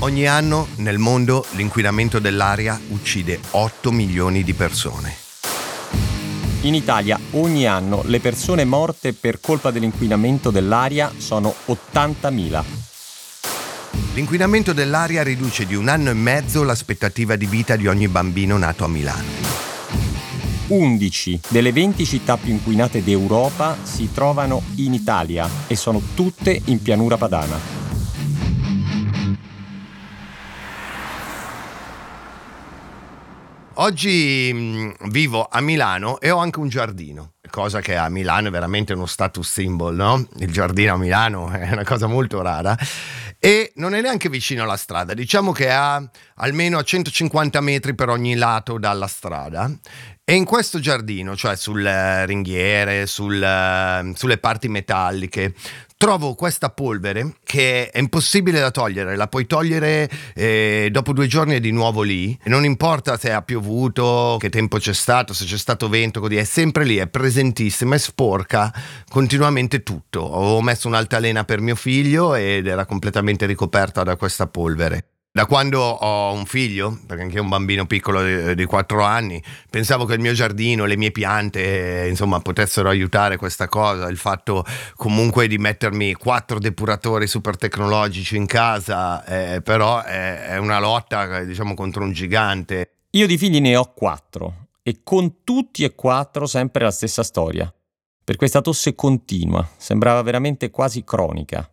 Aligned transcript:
Ogni 0.00 0.26
anno 0.26 0.66
nel 0.76 0.98
mondo 0.98 1.46
l'inquinamento 1.52 2.18
dell'aria 2.18 2.78
uccide 2.88 3.40
8 3.50 3.92
milioni 3.92 4.42
di 4.42 4.52
persone. 4.52 5.14
In 6.62 6.74
Italia 6.74 7.18
ogni 7.32 7.66
anno 7.66 8.02
le 8.06 8.20
persone 8.20 8.64
morte 8.64 9.12
per 9.12 9.40
colpa 9.40 9.70
dell'inquinamento 9.70 10.50
dell'aria 10.50 11.12
sono 11.16 11.54
80.000. 11.66 12.64
L'inquinamento 14.14 14.72
dell'aria 14.72 15.22
riduce 15.22 15.66
di 15.66 15.74
un 15.74 15.88
anno 15.88 16.10
e 16.10 16.14
mezzo 16.14 16.62
l'aspettativa 16.62 17.36
di 17.36 17.46
vita 17.46 17.76
di 17.76 17.86
ogni 17.86 18.08
bambino 18.08 18.58
nato 18.58 18.84
a 18.84 18.88
Milano. 18.88 19.42
11 20.68 21.40
delle 21.48 21.72
20 21.72 22.04
città 22.04 22.36
più 22.36 22.52
inquinate 22.52 23.02
d'Europa 23.02 23.76
si 23.82 24.10
trovano 24.12 24.62
in 24.76 24.94
Italia 24.94 25.48
e 25.66 25.76
sono 25.76 26.00
tutte 26.14 26.60
in 26.66 26.80
pianura 26.80 27.16
padana. 27.16 27.83
Oggi 33.76 34.52
mh, 34.52 35.08
vivo 35.10 35.48
a 35.50 35.60
Milano 35.60 36.20
e 36.20 36.30
ho 36.30 36.38
anche 36.38 36.60
un 36.60 36.68
giardino, 36.68 37.32
cosa 37.50 37.80
che 37.80 37.96
a 37.96 38.08
Milano 38.08 38.46
è 38.46 38.50
veramente 38.52 38.92
uno 38.92 39.06
status 39.06 39.50
symbol, 39.50 39.96
no? 39.96 40.28
Il 40.36 40.52
giardino 40.52 40.94
a 40.94 40.96
Milano 40.96 41.50
è 41.52 41.72
una 41.72 41.82
cosa 41.82 42.06
molto 42.06 42.40
rara 42.40 42.76
e 43.36 43.72
non 43.76 43.94
è 43.94 44.00
neanche 44.00 44.28
vicino 44.28 44.62
alla 44.62 44.76
strada, 44.76 45.12
diciamo 45.12 45.50
che 45.50 45.72
ha 45.72 46.00
almeno 46.36 46.80
150 46.84 47.60
metri 47.60 47.96
per 47.96 48.10
ogni 48.10 48.36
lato 48.36 48.78
dalla 48.78 49.08
strada 49.08 49.68
e 50.22 50.34
in 50.34 50.44
questo 50.44 50.78
giardino, 50.78 51.34
cioè 51.34 51.56
sulle 51.56 52.24
ringhiere, 52.26 53.06
sul, 53.06 54.12
sulle 54.14 54.38
parti 54.38 54.68
metalliche, 54.68 55.52
trovo 55.96 56.34
questa 56.34 56.70
polvere 56.70 57.36
che 57.44 57.90
è 57.90 57.98
impossibile 57.98 58.60
da 58.60 58.70
togliere, 58.70 59.16
la 59.16 59.28
puoi 59.28 59.46
togliere 59.46 60.10
eh, 60.34 60.88
dopo 60.90 61.12
due 61.12 61.26
giorni 61.26 61.54
è 61.54 61.60
di 61.60 61.70
nuovo 61.70 62.02
lì, 62.02 62.38
non 62.44 62.64
importa 62.64 63.16
se 63.16 63.32
ha 63.32 63.42
piovuto, 63.42 64.36
che 64.38 64.50
tempo 64.50 64.78
c'è 64.78 64.92
stato, 64.92 65.32
se 65.32 65.44
c'è 65.44 65.58
stato 65.58 65.88
vento, 65.88 66.20
così, 66.20 66.36
è 66.36 66.44
sempre 66.44 66.84
lì, 66.84 66.96
è 66.96 67.06
presentissima, 67.06 67.94
è 67.94 67.98
sporca 67.98 68.72
continuamente 69.08 69.82
tutto. 69.82 70.20
Ho 70.20 70.60
messo 70.62 70.88
un'altalena 70.88 71.44
per 71.44 71.60
mio 71.60 71.74
figlio 71.74 72.34
ed 72.34 72.66
era 72.66 72.84
completamente 72.86 73.46
ricoperta 73.46 74.02
da 74.02 74.16
questa 74.16 74.46
polvere. 74.46 75.13
Da 75.36 75.46
quando 75.46 75.80
ho 75.80 76.32
un 76.32 76.46
figlio, 76.46 76.96
perché 77.08 77.24
anche 77.24 77.40
un 77.40 77.48
bambino 77.48 77.86
piccolo 77.86 78.22
di, 78.22 78.54
di 78.54 78.64
4 78.66 79.02
anni, 79.02 79.42
pensavo 79.68 80.04
che 80.04 80.14
il 80.14 80.20
mio 80.20 80.32
giardino, 80.32 80.84
le 80.84 80.96
mie 80.96 81.10
piante, 81.10 82.06
insomma, 82.08 82.38
potessero 82.38 82.88
aiutare 82.88 83.36
questa 83.36 83.66
cosa. 83.66 84.06
Il 84.06 84.16
fatto 84.16 84.64
comunque 84.94 85.48
di 85.48 85.58
mettermi 85.58 86.14
quattro 86.14 86.60
depuratori 86.60 87.26
super 87.26 87.56
tecnologici 87.56 88.36
in 88.36 88.46
casa, 88.46 89.24
eh, 89.24 89.60
però 89.60 90.04
è, 90.04 90.50
è 90.50 90.58
una 90.58 90.78
lotta, 90.78 91.42
diciamo, 91.42 91.74
contro 91.74 92.04
un 92.04 92.12
gigante. 92.12 92.92
Io 93.10 93.26
di 93.26 93.36
figli 93.36 93.60
ne 93.60 93.74
ho 93.74 93.92
quattro 93.92 94.68
e 94.84 95.00
con 95.02 95.42
tutti 95.42 95.82
e 95.82 95.96
quattro 95.96 96.46
sempre 96.46 96.84
la 96.84 96.92
stessa 96.92 97.24
storia. 97.24 97.74
Per 98.22 98.36
questa 98.36 98.60
tosse 98.60 98.94
continua, 98.94 99.68
sembrava 99.78 100.22
veramente 100.22 100.70
quasi 100.70 101.02
cronica. 101.02 101.68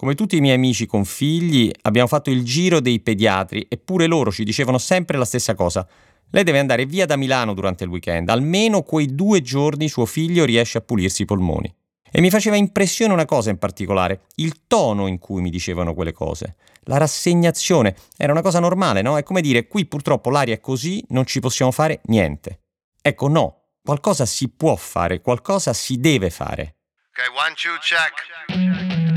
Come 0.00 0.14
tutti 0.14 0.36
i 0.36 0.40
miei 0.40 0.54
amici 0.54 0.86
con 0.86 1.04
figli, 1.04 1.72
abbiamo 1.82 2.06
fatto 2.06 2.30
il 2.30 2.44
giro 2.44 2.78
dei 2.78 3.00
pediatri 3.00 3.66
eppure 3.68 4.06
loro 4.06 4.30
ci 4.30 4.44
dicevano 4.44 4.78
sempre 4.78 5.18
la 5.18 5.24
stessa 5.24 5.56
cosa. 5.56 5.84
Lei 6.30 6.44
deve 6.44 6.60
andare 6.60 6.86
via 6.86 7.04
da 7.04 7.16
Milano 7.16 7.52
durante 7.52 7.82
il 7.82 7.90
weekend, 7.90 8.28
almeno 8.28 8.82
quei 8.82 9.12
due 9.16 9.42
giorni 9.42 9.88
suo 9.88 10.06
figlio 10.06 10.44
riesce 10.44 10.78
a 10.78 10.82
pulirsi 10.82 11.22
i 11.22 11.24
polmoni. 11.24 11.74
E 12.12 12.20
mi 12.20 12.30
faceva 12.30 12.54
impressione 12.54 13.12
una 13.12 13.24
cosa 13.24 13.50
in 13.50 13.58
particolare, 13.58 14.26
il 14.36 14.68
tono 14.68 15.08
in 15.08 15.18
cui 15.18 15.42
mi 15.42 15.50
dicevano 15.50 15.94
quelle 15.94 16.12
cose. 16.12 16.54
La 16.82 16.98
rassegnazione 16.98 17.96
era 18.16 18.30
una 18.30 18.42
cosa 18.42 18.60
normale, 18.60 19.02
no? 19.02 19.18
È 19.18 19.24
come 19.24 19.40
dire, 19.40 19.66
qui 19.66 19.84
purtroppo 19.86 20.30
l'aria 20.30 20.54
è 20.54 20.60
così, 20.60 21.04
non 21.08 21.26
ci 21.26 21.40
possiamo 21.40 21.72
fare 21.72 22.02
niente. 22.04 22.60
Ecco, 23.02 23.26
no, 23.26 23.62
qualcosa 23.82 24.26
si 24.26 24.48
può 24.48 24.76
fare, 24.76 25.20
qualcosa 25.20 25.72
si 25.72 25.98
deve 25.98 26.30
fare. 26.30 26.76
Ok, 27.10 27.34
one, 27.34 27.54
two, 27.56 27.76
check. 27.80 29.07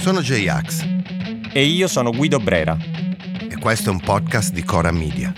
Sono 0.00 0.22
J-Ax. 0.22 0.82
E 1.52 1.62
io 1.62 1.86
sono 1.86 2.10
Guido 2.10 2.38
Brera. 2.38 2.74
E 3.50 3.58
questo 3.60 3.90
è 3.90 3.92
un 3.92 4.00
podcast 4.00 4.50
di 4.50 4.64
Cora 4.64 4.90
Media. 4.90 5.30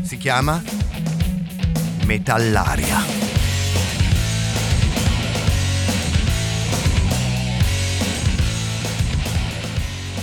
Si 0.00 0.16
chiama 0.16 0.62
Metallaria. 2.06 3.02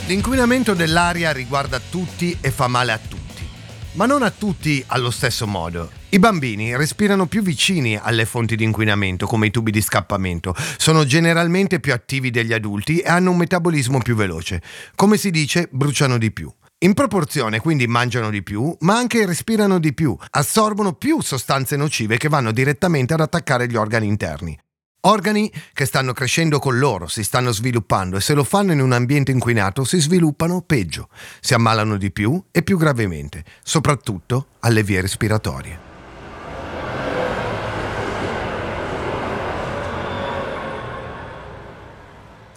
L'inquinamento 0.08 0.74
dell'aria 0.74 1.32
riguarda 1.32 1.80
tutti 1.80 2.36
e 2.42 2.50
fa 2.50 2.68
male 2.68 2.92
a 2.92 2.98
tutti, 2.98 3.48
ma 3.94 4.08
non 4.08 4.24
a 4.24 4.32
tutti 4.32 4.84
allo 4.88 5.12
stesso 5.12 5.46
modo 5.46 6.01
i 6.14 6.20
bambini 6.20 6.76
respirano 6.76 7.26
più 7.26 7.42
vicini 7.42 7.96
alle 7.96 8.26
fonti 8.26 8.58
di 8.58 8.66
inquinamento, 8.66 9.28
come 9.28 9.48
i 9.48 9.52
tubi 9.52 9.72
di 9.72 9.82
scappamento, 9.82 10.54
sono 10.76 11.06
generalmente 11.06 11.80
più 11.80 11.94
attivi 11.94 12.32
degli 12.32 12.52
adulti 12.52 13.00
e 13.00 13.08
hanno 13.08 13.32
un 13.32 13.38
metabolismo 13.38 14.00
più 14.00 14.14
veloce. 14.14 14.62
Come 14.96 15.16
si 15.16 15.32
dice, 15.32 15.70
bruciano 15.72 16.18
di 16.18 16.32
più. 16.32 16.54
In 16.80 16.94
proporzione 16.96 17.62
quindi 17.62 17.88
mangiano 17.88 18.30
di 18.30 18.44
più, 18.44 18.76
ma 18.82 18.98
anche 18.98 19.26
respirano 19.26 19.80
di 19.80 19.94
più, 19.94 20.14
assorbono 20.32 20.92
più 20.94 21.22
sostanze 21.22 21.78
nocive 21.78 22.18
che 22.18 22.28
vanno 22.28 22.52
direttamente 22.52 23.14
ad 23.14 23.22
attaccare 23.22 23.70
gli 23.70 23.78
organi 23.78 24.08
interni. 24.08 24.60
Organi 25.04 25.50
che 25.72 25.86
stanno 25.86 26.12
crescendo 26.12 26.60
con 26.60 26.78
loro, 26.78 27.08
si 27.08 27.24
stanno 27.24 27.54
sviluppando 27.54 28.18
e 28.18 28.22
se 28.22 28.34
lo 28.34 28.44
fanno 28.44 28.74
in 28.74 28.82
un 28.82 28.92
ambiente 28.92 29.32
inquinato 29.32 29.86
si 29.86 30.02
sviluppano 30.02 30.62
peggio, 30.62 31.08
si 31.40 31.54
ammalano 31.54 31.96
di 31.96 32.12
più 32.12 32.44
e 32.52 32.64
più 32.64 32.78
gravemente, 32.78 33.46
soprattutto 33.64 34.48
alle 34.60 34.84
vie 34.84 35.00
respiratorie. 35.00 35.91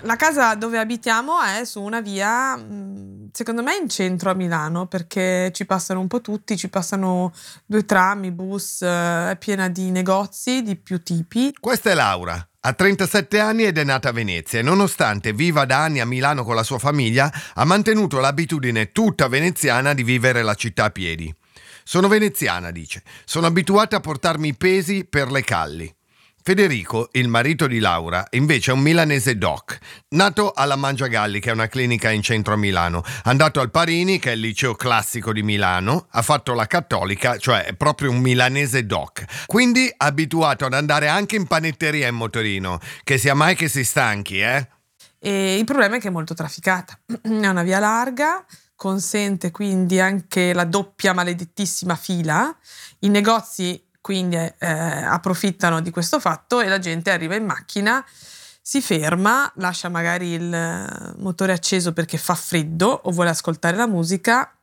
La 0.05 0.17
casa 0.17 0.55
dove 0.55 0.79
abitiamo 0.79 1.41
è 1.41 1.65
su 1.65 1.81
una 1.81 2.03
via, 2.03 2.63
secondo 3.33 3.63
me 3.63 3.77
in 3.77 3.89
centro 3.89 4.31
a 4.31 4.35
Milano, 4.35 4.85
perché 4.87 5.51
ci 5.55 5.65
passano 5.65 5.99
un 5.99 6.09
po' 6.09 6.21
tutti, 6.21 6.59
ci 6.59 6.69
passano 6.69 7.33
due 7.65 7.87
tram, 7.87 8.31
bus, 8.35 8.83
eh, 8.83 9.31
è 9.31 9.37
piena 9.39 9.69
di 9.69 9.91
negozi 9.91 10.63
di 10.63 10.77
più 10.77 11.03
tipi. 11.03 11.55
Questa 11.59 11.91
è 11.91 11.95
Laura. 11.95 12.47
Ha 12.61 12.73
37 12.75 13.41
anni 13.41 13.65
ed 13.65 13.79
è 13.79 13.85
nata 13.85 14.11
a 14.11 14.13
Venezia 14.13 14.59
e 14.59 14.63
nonostante 14.63 15.33
viva 15.33 15.65
da 15.65 15.83
anni 15.85 16.01
a 16.01 16.07
Milano 16.07 16.45
con 16.45 16.55
la 16.55 16.63
sua 16.63 16.79
famiglia, 16.79 17.33
ha 17.55 17.65
mantenuto 17.65 18.21
l'abitudine 18.21 18.93
tutta 18.93 19.27
veneziana 19.29 19.95
di 19.95 20.03
vivere 20.03 20.43
la 20.43 20.55
città 20.55 20.85
a 20.85 20.91
piedi. 20.91 21.35
Sono 21.83 22.09
veneziana, 22.09 22.71
dice. 22.71 23.03
Sono 23.25 23.47
abituata 23.47 23.97
a 23.97 24.01
portarmi 24.01 24.49
i 24.49 24.55
pesi 24.55 25.07
per 25.07 25.31
le 25.31 25.43
calli. 25.43 25.95
Federico, 26.47 27.09
il 27.13 27.29
marito 27.29 27.67
di 27.67 27.79
Laura, 27.79 28.27
invece 28.33 28.71
è 28.71 28.75
un 28.75 28.81
milanese 28.81 29.39
doc, 29.39 29.79
nato 30.09 30.53
alla 30.53 30.77
Mangiagalli, 30.77 31.41
che 31.41 31.49
è 31.49 31.55
una 31.55 31.69
clinica 31.69 32.11
in 32.11 32.21
centro 32.21 32.53
a 32.53 32.59
Milano, 32.59 33.03
andato 33.23 33.61
al 33.61 33.71
Parini, 33.71 34.19
che 34.19 34.33
è 34.33 34.35
il 34.35 34.41
liceo 34.41 34.75
classico 34.75 35.33
di 35.33 35.43
Milano, 35.43 36.07
ha 36.11 36.21
fatto 36.21 36.53
la 36.53 36.67
cattolica, 36.67 37.39
cioè 37.39 37.65
è 37.65 37.73
proprio 37.73 38.11
un 38.11 38.19
milanese 38.19 38.85
doc. 38.85 39.25
Quindi 39.47 39.91
abituato 39.97 40.67
ad 40.67 40.75
andare 40.75 41.09
anche 41.09 41.35
in 41.35 41.47
panetteria 41.47 42.09
in 42.09 42.15
motorino, 42.17 42.79
che 43.05 43.17
sia 43.17 43.33
mai 43.33 43.55
che 43.55 43.71
si 43.71 43.83
stanchi, 43.83 44.41
eh? 44.41 44.69
E 45.21 45.57
il 45.57 45.65
problema 45.65 45.97
è 45.97 45.99
che 45.99 46.09
è 46.09 46.11
molto 46.11 46.35
trafficata. 46.35 47.01
È 47.23 47.29
una 47.49 47.63
via 47.63 47.79
larga, 47.79 48.45
consente 48.77 49.51
quindi 49.51 49.99
anche 49.99 50.53
la 50.53 50.65
doppia 50.65 51.15
maledettissima 51.15 51.97
fila. 51.97 52.55
I 52.99 53.09
negozi 53.09 53.83
quindi 54.05 54.37
eh, 54.37 54.53
approfittano 54.59 55.81
di 55.81 55.91
questo 55.91 56.21
fatto 56.21 56.61
e 56.61 56.69
la 56.69 56.79
gente 56.79 57.11
arriva 57.11 57.37
in 57.37 57.47
macchina, 57.47 58.05
si 58.61 58.83
ferma, 58.83 59.51
lascia 59.57 59.89
magari 59.89 60.33
il 60.33 61.15
motore 61.21 61.53
acceso 61.53 61.95
perché 61.95 62.19
fa 62.19 62.35
freddo 62.35 63.01
o 63.05 63.11
vuole 63.13 63.31
ascoltare 63.31 63.79
la 63.79 63.87
musica 63.87 64.55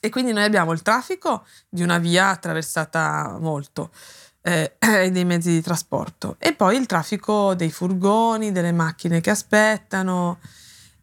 e 0.00 0.08
quindi 0.08 0.32
noi 0.32 0.44
abbiamo 0.44 0.72
il 0.72 0.80
traffico 0.80 1.44
di 1.68 1.82
una 1.82 1.98
via 1.98 2.28
attraversata 2.30 3.36
molto 3.38 3.90
eh, 4.40 4.76
e 4.80 5.10
dei 5.10 5.26
mezzi 5.26 5.50
di 5.50 5.60
trasporto 5.60 6.36
e 6.38 6.54
poi 6.54 6.78
il 6.78 6.86
traffico 6.86 7.52
dei 7.54 7.70
furgoni, 7.70 8.52
delle 8.52 8.72
macchine 8.72 9.20
che 9.20 9.28
aspettano 9.28 10.38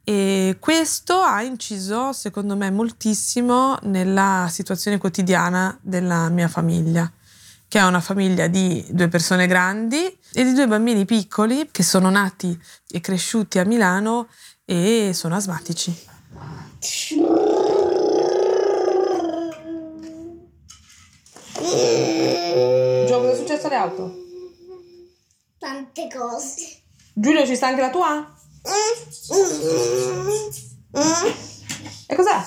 e 0.04 0.57
questo 0.60 1.22
ha 1.22 1.44
inciso 1.44 2.13
secondo 2.13 2.56
me 2.56 2.72
moltissimo 2.72 3.77
nella 3.83 4.48
situazione 4.50 4.98
quotidiana 4.98 5.77
della 5.83 6.30
mia 6.30 6.48
famiglia 6.48 7.13
che 7.69 7.77
ha 7.77 7.88
una 7.88 8.01
famiglia 8.01 8.48
di 8.48 8.83
due 8.89 9.07
persone 9.10 9.45
grandi 9.45 10.04
e 10.33 10.44
di 10.44 10.54
due 10.54 10.68
bambini 10.68 11.06
piccoli 11.06 11.69
che 11.71 11.83
sono 11.83 12.10
nati 12.10 12.60
e 12.89 13.00
cresciuti 13.00 13.60
a 13.60 13.63
Milano 13.63 14.27
e 14.66 15.12
sono 15.13 15.36
asmatici. 15.36 15.95
Gio, 23.06 23.36
successo 23.36 23.68
alle 23.68 23.75
auto? 23.75 24.15
Tante 25.60 26.07
cose. 26.12 26.81
Giulio, 27.13 27.45
ci 27.45 27.56
sta 27.56 27.68
anche 27.68 27.81
la 27.81 27.92
tua? 27.92 28.36
E 32.07 32.15
cos'è? 32.15 32.44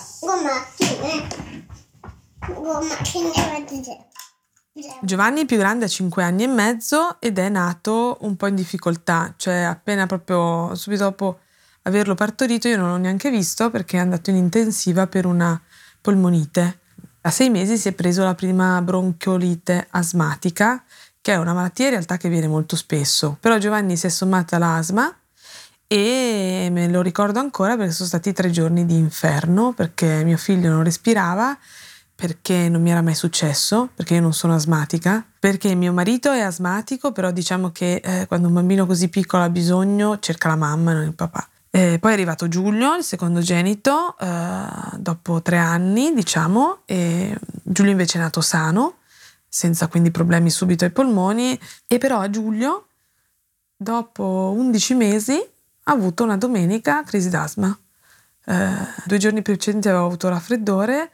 Giovanni 5.02 5.42
è 5.42 5.44
più 5.44 5.58
grande, 5.58 5.84
ha 5.84 5.88
5 5.88 6.22
anni 6.24 6.44
e 6.44 6.46
mezzo 6.46 7.20
ed 7.20 7.38
è 7.38 7.50
nato 7.50 8.16
un 8.22 8.36
po' 8.36 8.46
in 8.46 8.54
difficoltà, 8.54 9.34
cioè 9.36 9.56
appena 9.56 10.06
proprio 10.06 10.74
subito 10.74 11.02
dopo 11.04 11.40
averlo 11.82 12.14
partorito 12.14 12.68
io 12.68 12.78
non 12.78 12.88
l'ho 12.88 12.96
neanche 12.96 13.28
visto 13.30 13.68
perché 13.68 13.98
è 13.98 14.00
andato 14.00 14.30
in 14.30 14.36
intensiva 14.36 15.06
per 15.06 15.26
una 15.26 15.60
polmonite. 16.00 16.78
A 17.20 17.30
sei 17.30 17.50
mesi 17.50 17.76
si 17.76 17.88
è 17.88 17.92
preso 17.92 18.24
la 18.24 18.34
prima 18.34 18.80
bronchiolite 18.80 19.88
asmatica, 19.90 20.82
che 21.20 21.34
è 21.34 21.36
una 21.36 21.52
malattia 21.52 21.84
in 21.86 21.90
realtà 21.90 22.16
che 22.16 22.30
viene 22.30 22.48
molto 22.48 22.74
spesso, 22.74 23.36
però 23.38 23.58
Giovanni 23.58 23.98
si 23.98 24.06
è 24.06 24.10
sommata 24.10 24.56
l'asma 24.56 25.14
e 25.86 26.68
me 26.72 26.88
lo 26.88 27.02
ricordo 27.02 27.38
ancora 27.38 27.76
perché 27.76 27.92
sono 27.92 28.08
stati 28.08 28.32
tre 28.32 28.50
giorni 28.50 28.86
di 28.86 28.96
inferno 28.96 29.74
perché 29.74 30.24
mio 30.24 30.38
figlio 30.38 30.70
non 30.70 30.82
respirava 30.82 31.58
perché 32.22 32.68
non 32.68 32.80
mi 32.80 32.92
era 32.92 33.02
mai 33.02 33.16
successo, 33.16 33.88
perché 33.96 34.14
io 34.14 34.20
non 34.20 34.32
sono 34.32 34.54
asmatica, 34.54 35.26
perché 35.40 35.74
mio 35.74 35.92
marito 35.92 36.30
è 36.30 36.38
asmatico, 36.38 37.10
però 37.10 37.32
diciamo 37.32 37.72
che 37.72 37.96
eh, 37.96 38.26
quando 38.28 38.46
un 38.46 38.54
bambino 38.54 38.86
così 38.86 39.08
piccolo 39.08 39.42
ha 39.42 39.48
bisogno 39.48 40.20
cerca 40.20 40.46
la 40.46 40.54
mamma, 40.54 40.92
non 40.92 41.02
il 41.02 41.14
papà. 41.14 41.48
Eh, 41.68 41.98
poi 42.00 42.10
è 42.12 42.14
arrivato 42.14 42.46
Giulio, 42.46 42.94
il 42.94 43.02
secondogenito, 43.02 44.16
eh, 44.20 44.66
dopo 44.98 45.42
tre 45.42 45.56
anni, 45.56 46.14
diciamo, 46.14 46.82
e 46.84 47.36
Giulio 47.64 47.90
invece 47.90 48.18
è 48.18 48.20
nato 48.20 48.40
sano, 48.40 48.98
senza 49.48 49.88
quindi 49.88 50.12
problemi 50.12 50.48
subito 50.48 50.84
ai 50.84 50.92
polmoni, 50.92 51.58
e 51.88 51.98
però 51.98 52.20
a 52.20 52.30
Giulio, 52.30 52.86
dopo 53.76 54.54
11 54.56 54.94
mesi, 54.94 55.44
ha 55.82 55.90
avuto 55.90 56.22
una 56.22 56.36
domenica 56.36 57.02
crisi 57.02 57.30
d'asma. 57.30 57.76
Eh, 58.44 58.70
due 59.06 59.18
giorni 59.18 59.42
precedenti 59.42 59.88
aveva 59.88 60.04
avuto 60.04 60.28
raffreddore, 60.28 61.10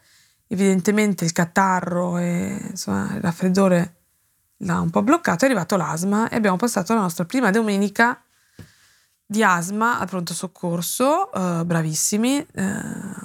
evidentemente 0.49 1.25
il 1.25 1.33
catarro 1.33 2.19
e 2.19 2.59
insomma, 2.71 3.15
il 3.15 3.21
raffreddore 3.21 3.95
l'ha 4.59 4.81
un 4.81 4.91
po' 4.91 5.03
bloccato, 5.03 5.45
è 5.45 5.49
arrivato 5.49 5.77
l'asma 5.77 6.29
e 6.29 6.37
abbiamo 6.37 6.57
passato 6.57 6.95
la 6.95 7.01
nostra 7.01 7.25
prima 7.25 7.51
domenica 7.51 8.21
di 9.31 9.43
asma 9.43 9.99
al 9.99 10.09
pronto 10.09 10.33
soccorso, 10.33 11.31
eh, 11.33 11.65
bravissimi. 11.65 12.39
Eh, 12.39 12.83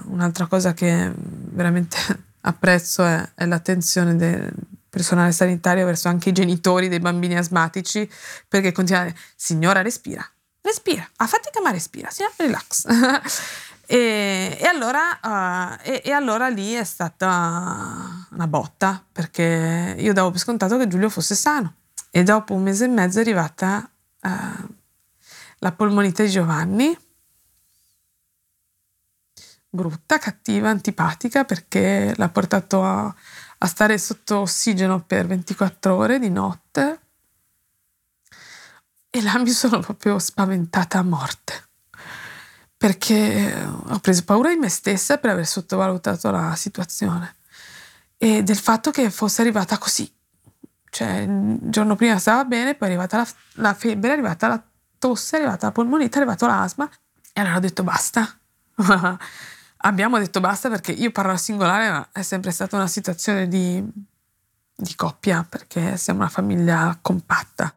un'altra 0.08 0.48
cosa 0.48 0.74
che 0.74 1.12
veramente 1.16 1.98
apprezzo 2.42 3.04
è, 3.04 3.30
è, 3.36 3.46
l'attenzione 3.46 4.16
del 4.18 4.54
personale 4.90 5.32
sanitario 5.32 5.86
verso 5.86 6.10
anche 6.10 6.30
i 6.30 6.34
genitori 6.34 6.90
dei 6.90 7.00
bambini 7.00 7.38
asmatici, 7.38 8.08
perché 8.48 8.72
continuano, 8.74 9.14
signora 9.36 9.82
respira, 9.82 10.30
respira, 10.62 11.10
ha 11.16 11.26
fatica 11.26 11.62
ma 11.62 11.72
respira, 11.72 12.10
signora 12.10 12.34
relax. 12.38 12.86
E, 13.94 14.58
e, 14.60 14.66
allora, 14.66 15.20
uh, 15.22 15.80
e, 15.84 16.02
e, 16.04 16.12
allora, 16.12 16.48
lì 16.48 16.74
è 16.74 16.84
stata 16.84 18.26
una 18.32 18.48
botta 18.48 19.06
perché 19.12 19.96
io 20.00 20.14
davo 20.14 20.32
per 20.32 20.40
scontato 20.40 20.80
che 20.80 20.88
Giulio 20.88 21.12
fosse 21.12 21.36
sano. 21.36 21.76
E 22.10 22.24
dopo 22.24 22.56
un 22.56 22.64
mese 22.64 22.86
e 22.86 22.88
mezzo 22.88 23.20
è 23.20 23.22
arrivata 23.22 23.88
uh, 24.22 24.76
la 25.60 25.72
polmonite 25.74 26.24
di 26.24 26.32
Giovanni, 26.32 26.98
brutta, 29.70 30.18
cattiva, 30.18 30.70
antipatica 30.70 31.44
perché 31.44 32.16
l'ha 32.18 32.30
portato 32.30 32.84
a, 32.84 33.16
a 33.60 33.68
stare 33.68 34.00
sotto 34.00 34.40
ossigeno 34.40 35.04
per 35.04 35.28
24 35.28 35.96
ore 35.96 36.18
di 36.18 36.32
notte. 36.32 37.00
E 39.12 39.22
là 39.22 39.38
mi 39.38 39.52
sono 39.52 39.82
proprio 39.82 40.18
spaventata 40.18 40.98
a 40.98 41.04
morte 41.04 41.73
perché 42.84 43.66
ho 43.66 43.98
preso 44.00 44.26
paura 44.26 44.50
di 44.50 44.58
me 44.58 44.68
stessa 44.68 45.18
per 45.18 45.30
aver 45.30 45.48
sottovalutato 45.48 46.30
la 46.32 46.54
situazione 46.56 47.38
e 48.18 48.44
del 48.44 48.58
fatto 48.58 48.92
che 48.92 49.10
fosse 49.10 49.40
arrivata 49.40 49.78
così. 49.78 50.14
Cioè, 50.90 51.20
il 51.20 51.60
giorno 51.62 51.96
prima 51.96 52.18
stava 52.18 52.44
bene, 52.44 52.76
poi 52.76 52.90
è 52.90 52.92
arrivata 52.92 53.16
la, 53.20 53.28
la 53.54 53.74
febbre, 53.74 54.10
è 54.10 54.12
arrivata 54.12 54.50
la 54.50 54.62
tosse, 55.00 55.38
è 55.38 55.40
arrivata 55.40 55.68
la 55.68 55.72
polmonite, 55.72 56.16
è 56.16 56.18
arrivato 56.18 56.46
l'asma 56.46 56.90
e 57.32 57.40
allora 57.40 57.56
ho 57.56 57.60
detto 57.62 57.84
basta. 57.84 58.38
Abbiamo 59.78 60.20
detto 60.20 60.42
basta 60.42 60.68
perché 60.68 60.92
io 60.92 61.12
parlo 61.12 61.32
al 61.32 61.40
singolare, 61.40 61.90
ma 61.90 62.10
è 62.12 62.22
sempre 62.22 62.52
stata 62.52 62.76
una 62.76 62.88
situazione 62.88 63.48
di, 63.48 63.82
di 64.76 64.96
coppia 64.96 65.46
perché 65.48 65.96
siamo 65.96 66.20
una 66.20 66.28
famiglia 66.28 67.00
compatta. 67.02 67.74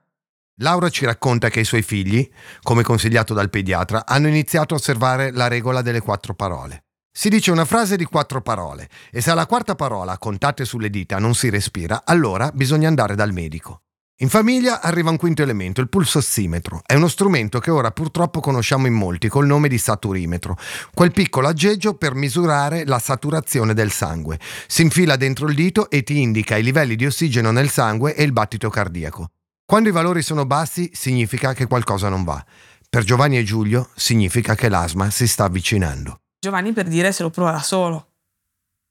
Laura 0.61 0.89
ci 0.89 1.05
racconta 1.05 1.51
che 1.51 1.61
i 1.61 1.65
suoi 1.65 1.83
figli, 1.83 2.27
come 2.63 2.83
consigliato 2.83 3.35
dal 3.35 3.51
pediatra, 3.51 4.07
hanno 4.07 4.29
iniziato 4.29 4.73
a 4.73 4.79
osservare 4.79 5.31
la 5.31 5.49
regola 5.49 5.83
delle 5.83 6.01
quattro 6.01 6.33
parole. 6.33 6.85
Si 7.13 7.29
dice 7.29 7.51
una 7.51 7.67
frase 7.67 7.99
di 7.99 8.07
quattro 8.07 8.41
parole 8.41 8.89
e 9.11 9.21
se 9.21 9.31
alla 9.31 9.45
quarta 9.45 9.75
parola, 9.75 10.17
contate 10.17 10.65
sulle 10.65 10.89
dita, 10.89 11.19
non 11.19 11.35
si 11.35 11.51
respira, 11.51 12.05
allora 12.07 12.51
bisogna 12.55 12.89
andare 12.89 13.15
dal 13.15 13.35
medico. 13.35 13.83
In 14.21 14.31
famiglia 14.31 14.81
arriva 14.81 15.11
un 15.11 15.19
quinto 15.19 15.43
elemento, 15.43 15.83
il 15.83 15.91
pulsossimetro. 15.91 16.81
È 16.87 16.95
uno 16.95 17.09
strumento 17.09 17.59
che 17.59 17.71
ora 17.71 17.91
purtroppo 17.91 18.41
conosciamo 18.41 18.87
in 18.87 18.95
molti 18.95 19.29
col 19.29 19.45
nome 19.45 19.69
di 19.69 19.77
saturimetro, 19.77 20.57
quel 20.95 21.13
piccolo 21.13 21.49
aggeggio 21.49 21.99
per 21.99 22.15
misurare 22.15 22.87
la 22.87 22.99
saturazione 22.99 23.75
del 23.75 23.91
sangue. 23.91 24.41
Si 24.67 24.81
infila 24.81 25.17
dentro 25.17 25.49
il 25.49 25.55
dito 25.55 25.91
e 25.91 26.03
ti 26.03 26.19
indica 26.19 26.57
i 26.57 26.63
livelli 26.63 26.97
di 26.97 27.05
ossigeno 27.05 27.51
nel 27.51 27.69
sangue 27.69 28.15
e 28.15 28.23
il 28.23 28.33
battito 28.33 28.71
cardiaco. 28.71 29.29
Quando 29.67 29.89
i 29.89 29.93
valori 29.93 30.23
sono 30.23 30.47
bassi 30.47 30.93
significa 30.95 31.53
che 31.53 31.67
qualcosa 31.67 32.09
non 32.09 32.23
va. 32.23 32.43
Per 32.89 33.03
Giovanni 33.03 33.37
e 33.37 33.43
Giulio 33.43 33.91
significa 33.97 34.55
che 34.55 34.69
l'asma 34.69 35.11
si 35.11 35.27
sta 35.27 35.43
avvicinando. 35.43 36.21
Giovanni 36.39 36.73
per 36.73 36.87
dire 36.87 37.11
se 37.11 37.25
lo 37.25 37.31
prova 37.31 37.51
da 37.51 37.59
solo. 37.59 38.13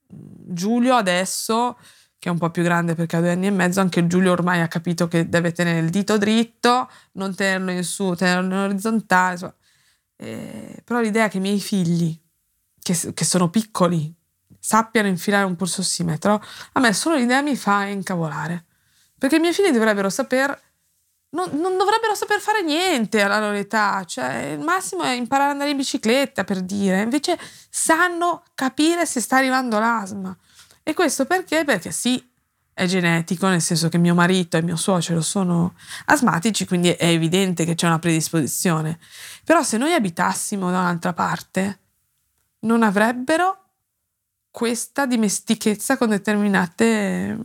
Giulio 0.05 0.95
adesso, 0.95 1.77
che 2.19 2.27
è 2.27 2.31
un 2.31 2.37
po' 2.37 2.49
più 2.49 2.61
grande 2.61 2.93
perché 2.93 3.15
ha 3.15 3.21
due 3.21 3.31
anni 3.31 3.47
e 3.47 3.51
mezzo, 3.51 3.79
anche 3.79 4.05
Giulio 4.05 4.33
ormai 4.33 4.59
ha 4.59 4.67
capito 4.67 5.07
che 5.07 5.29
deve 5.29 5.53
tenere 5.53 5.79
il 5.79 5.89
dito 5.89 6.17
dritto, 6.17 6.89
non 7.13 7.33
tenerlo 7.33 7.71
in 7.71 7.83
su, 7.85 8.13
tenerlo 8.13 8.53
in 8.53 8.59
orizzontale. 8.59 9.55
Eh, 10.17 10.81
però 10.83 10.99
l'idea 10.99 11.29
che 11.29 11.37
i 11.37 11.39
miei 11.39 11.61
figli, 11.61 12.19
che, 12.81 13.13
che 13.13 13.23
sono 13.23 13.49
piccoli, 13.49 14.13
sappiano 14.59 15.07
infilare 15.07 15.45
un 15.45 15.55
pulsossimetro, 15.55 16.43
a 16.73 16.79
me 16.81 16.91
solo 16.91 17.15
l'idea 17.15 17.41
mi 17.41 17.55
fa 17.55 17.85
incavolare. 17.85 18.65
Perché 19.17 19.37
i 19.37 19.39
miei 19.39 19.53
figli 19.53 19.71
dovrebbero 19.71 20.09
saper 20.09 20.63
non, 21.35 21.49
non, 21.59 21.77
dovrebbero 21.77 22.15
saper 22.15 22.39
fare 22.39 22.63
niente 22.63 23.21
alla 23.21 23.39
loro 23.39 23.55
età, 23.57 24.03
cioè 24.05 24.55
il 24.57 24.59
massimo 24.61 25.03
è 25.03 25.11
imparare 25.11 25.49
ad 25.49 25.53
andare 25.53 25.71
in 25.71 25.77
bicicletta 25.77 26.45
per 26.45 26.61
dire, 26.61 27.01
invece 27.01 27.37
sanno 27.69 28.43
capire 28.55 29.05
se 29.05 29.19
sta 29.19 29.35
arrivando 29.35 29.77
l'asma. 29.77 30.35
E 30.81 30.93
questo 30.93 31.25
perché? 31.25 31.65
Perché 31.65 31.91
sì, 31.91 32.23
è 32.73 32.85
genetico, 32.85 33.47
nel 33.47 33.61
senso 33.61 33.89
che 33.89 33.97
mio 33.97 34.15
marito 34.15 34.55
e 34.55 34.61
mio 34.61 34.77
suocero 34.77 35.21
sono 35.21 35.75
asmatici, 36.05 36.65
quindi 36.65 36.89
è 36.89 37.07
evidente 37.07 37.65
che 37.65 37.75
c'è 37.75 37.87
una 37.87 37.99
predisposizione. 37.99 38.97
Però 39.43 39.61
se 39.61 39.77
noi 39.77 39.93
abitassimo 39.93 40.71
da 40.71 40.79
un'altra 40.79 41.13
parte, 41.13 41.79
non 42.59 42.81
avrebbero 42.81 43.63
questa 44.49 45.05
dimestichezza 45.05 45.97
con 45.97 46.09
determinate 46.09 47.37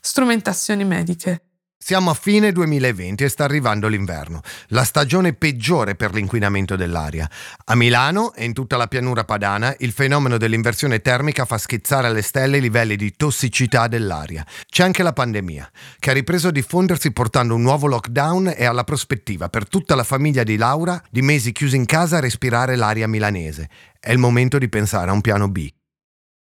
strumentazioni 0.00 0.84
mediche. 0.84 1.53
Siamo 1.86 2.08
a 2.08 2.14
fine 2.14 2.50
2020 2.50 3.24
e 3.24 3.28
sta 3.28 3.44
arrivando 3.44 3.88
l'inverno, 3.88 4.40
la 4.68 4.84
stagione 4.84 5.34
peggiore 5.34 5.94
per 5.96 6.14
l'inquinamento 6.14 6.76
dell'aria. 6.76 7.30
A 7.66 7.74
Milano 7.74 8.32
e 8.32 8.46
in 8.46 8.54
tutta 8.54 8.78
la 8.78 8.86
pianura 8.86 9.24
padana 9.24 9.74
il 9.80 9.92
fenomeno 9.92 10.38
dell'inversione 10.38 11.00
termica 11.00 11.44
fa 11.44 11.58
schizzare 11.58 12.06
alle 12.06 12.22
stelle 12.22 12.56
i 12.56 12.62
livelli 12.62 12.96
di 12.96 13.12
tossicità 13.14 13.86
dell'aria. 13.86 14.46
C'è 14.66 14.82
anche 14.82 15.02
la 15.02 15.12
pandemia, 15.12 15.70
che 15.98 16.08
ha 16.08 16.14
ripreso 16.14 16.48
a 16.48 16.52
diffondersi 16.52 17.12
portando 17.12 17.54
un 17.54 17.60
nuovo 17.60 17.86
lockdown 17.86 18.54
e 18.56 18.64
alla 18.64 18.84
prospettiva 18.84 19.50
per 19.50 19.68
tutta 19.68 19.94
la 19.94 20.04
famiglia 20.04 20.42
di 20.42 20.56
Laura 20.56 20.98
di 21.10 21.20
mesi 21.20 21.52
chiusi 21.52 21.76
in 21.76 21.84
casa 21.84 22.16
a 22.16 22.20
respirare 22.20 22.76
l'aria 22.76 23.06
milanese. 23.06 23.68
È 24.00 24.10
il 24.10 24.16
momento 24.16 24.56
di 24.56 24.70
pensare 24.70 25.10
a 25.10 25.12
un 25.12 25.20
piano 25.20 25.50
B. 25.50 25.68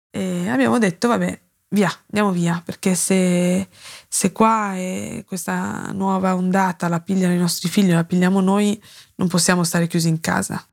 E 0.08 0.48
abbiamo 0.48 0.78
detto, 0.78 1.08
vabbè, 1.08 1.45
via, 1.68 1.90
andiamo 2.08 2.32
via, 2.32 2.62
perché 2.64 2.94
se, 2.94 3.68
se 4.08 4.32
qua 4.32 4.74
è 4.74 5.24
questa 5.26 5.90
nuova 5.92 6.34
ondata 6.34 6.88
la 6.88 7.00
pigliano 7.00 7.34
i 7.34 7.38
nostri 7.38 7.68
figli, 7.68 7.92
la 7.92 8.04
pigliamo 8.04 8.40
noi, 8.40 8.80
non 9.16 9.28
possiamo 9.28 9.64
stare 9.64 9.86
chiusi 9.86 10.08
in 10.08 10.20
casa. 10.20 10.64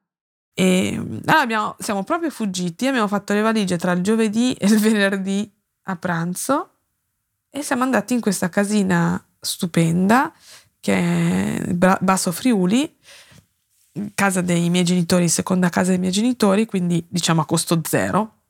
E 0.54 0.94
allora 0.96 1.42
abbiamo, 1.42 1.76
siamo 1.80 2.04
proprio 2.04 2.30
fuggiti, 2.30 2.86
abbiamo 2.86 3.08
fatto 3.08 3.34
le 3.34 3.42
valigie 3.42 3.78
tra 3.78 3.92
il 3.94 4.02
giovedì 4.02 4.54
e 4.54 4.68
il 4.68 4.78
venerdì 4.80 5.52
a 5.84 5.96
pranzo 5.96 6.70
e 7.50 7.64
siamo 7.64 7.84
andati 7.84 8.14
in 8.14 8.22
questa 8.22 8.50
casina 8.50 9.24
stupenda 9.40 10.32
che 10.80 11.60
è 11.60 11.74
Basso 11.74 12.32
Friuli, 12.32 12.98
casa 14.14 14.42
dei 14.42 14.70
miei 14.70 14.84
genitori, 14.84 15.30
seconda 15.30 15.70
casa 15.70 15.92
dei 15.92 16.00
miei 16.00 16.12
genitori, 16.12 16.66
quindi 16.66 17.06
diciamo 17.08 17.42
a 17.42 17.46
costo 17.46 17.82
zero 17.88 18.43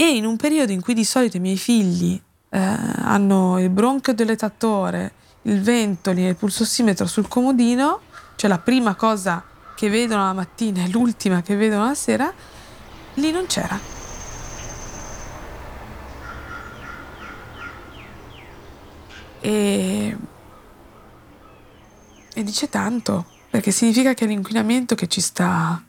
e 0.00 0.16
in 0.16 0.24
un 0.24 0.36
periodo 0.36 0.72
in 0.72 0.80
cui 0.80 0.94
di 0.94 1.04
solito 1.04 1.36
i 1.36 1.40
miei 1.40 1.58
figli 1.58 2.18
eh, 2.48 2.58
hanno 2.58 3.60
il 3.60 3.68
bronchio 3.68 4.14
dilatatore, 4.14 5.12
il 5.42 5.60
ventoli 5.60 6.24
e 6.24 6.30
il 6.30 6.36
pulsossimetro 6.36 7.06
sul 7.06 7.28
comodino, 7.28 8.00
cioè 8.36 8.48
la 8.48 8.58
prima 8.58 8.94
cosa 8.94 9.44
che 9.76 9.90
vedono 9.90 10.24
la 10.24 10.32
mattina 10.32 10.82
e 10.82 10.88
l'ultima 10.88 11.42
che 11.42 11.54
vedono 11.54 11.84
la 11.84 11.94
sera, 11.94 12.32
lì 13.12 13.30
non 13.30 13.44
c'era. 13.44 13.78
E, 19.40 20.16
e 22.32 22.42
dice 22.42 22.70
tanto, 22.70 23.26
perché 23.50 23.70
significa 23.70 24.14
che 24.14 24.24
l'inquinamento 24.24 24.94
che 24.94 25.08
ci 25.08 25.20
sta, 25.20 25.82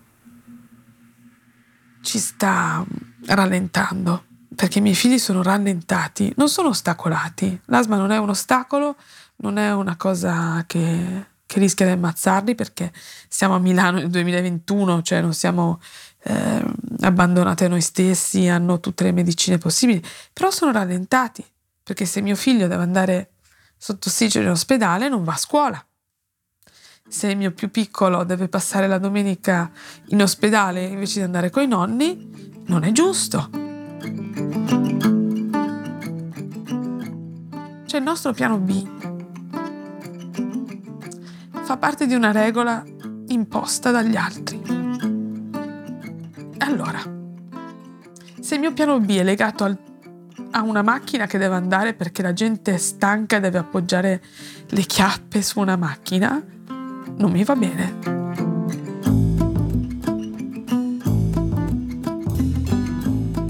ci 2.01 2.19
sta 2.19 2.85
rallentando 3.25 4.25
perché 4.53 4.79
i 4.79 4.81
miei 4.81 4.95
figli 4.95 5.17
sono 5.17 5.41
rallentati, 5.41 6.33
non 6.35 6.49
sono 6.49 6.69
ostacolati. 6.69 7.61
L'asma 7.65 7.97
non 7.97 8.11
è 8.11 8.17
un 8.17 8.29
ostacolo, 8.29 8.95
non 9.37 9.57
è 9.57 9.73
una 9.73 9.95
cosa 9.95 10.63
che, 10.67 11.25
che 11.45 11.59
rischia 11.59 11.85
di 11.85 11.93
ammazzarli 11.93 12.53
perché 12.53 12.91
siamo 13.27 13.55
a 13.55 13.59
Milano 13.59 13.97
nel 13.99 14.09
2021, 14.09 15.01
cioè 15.01 15.21
non 15.21 15.33
siamo 15.33 15.81
eh, 16.23 16.63
abbandonati 16.99 17.63
a 17.63 17.69
noi 17.69 17.81
stessi, 17.81 18.47
hanno 18.47 18.79
tutte 18.79 19.03
le 19.03 19.13
medicine 19.13 19.57
possibili, 19.57 20.03
però 20.33 20.51
sono 20.51 20.71
rallentati 20.71 21.43
perché 21.81 22.05
se 22.05 22.21
mio 22.21 22.35
figlio 22.35 22.67
deve 22.67 22.83
andare 22.83 23.31
sotto 23.77 24.09
ossigeno 24.09 24.45
in 24.45 24.51
ospedale 24.51 25.09
non 25.09 25.23
va 25.23 25.33
a 25.33 25.37
scuola. 25.37 25.85
Se 27.07 27.27
il 27.27 27.37
mio 27.37 27.51
più 27.51 27.71
piccolo 27.71 28.23
deve 28.23 28.47
passare 28.47 28.87
la 28.87 28.97
domenica 28.97 29.71
in 30.09 30.21
ospedale 30.21 30.83
invece 30.83 31.19
di 31.19 31.25
andare 31.25 31.49
con 31.49 31.63
i 31.63 31.67
nonni, 31.67 32.50
non 32.65 32.83
è 32.83 32.91
giusto. 32.91 33.49
C'è 37.85 37.97
il 37.97 38.03
nostro 38.03 38.31
piano 38.33 38.57
B. 38.57 38.87
Fa 41.63 41.77
parte 41.77 42.07
di 42.07 42.13
una 42.13 42.31
regola 42.31 42.83
imposta 43.27 43.91
dagli 43.91 44.15
altri. 44.15 44.61
Allora, 46.59 46.99
se 48.39 48.55
il 48.55 48.61
mio 48.61 48.73
piano 48.73 48.99
B 48.99 49.09
è 49.17 49.23
legato 49.23 49.63
al, 49.63 49.77
a 50.51 50.61
una 50.61 50.81
macchina 50.81 51.25
che 51.27 51.37
deve 51.37 51.55
andare 51.55 51.93
perché 51.93 52.21
la 52.21 52.33
gente 52.33 52.75
è 52.75 52.77
stanca 52.77 53.37
e 53.37 53.39
deve 53.39 53.57
appoggiare 53.57 54.21
le 54.69 54.81
chiappe 54.83 55.41
su 55.41 55.59
una 55.59 55.75
macchina, 55.75 56.41
non 57.17 57.31
mi 57.31 57.43
va 57.43 57.55
bene. 57.55 58.20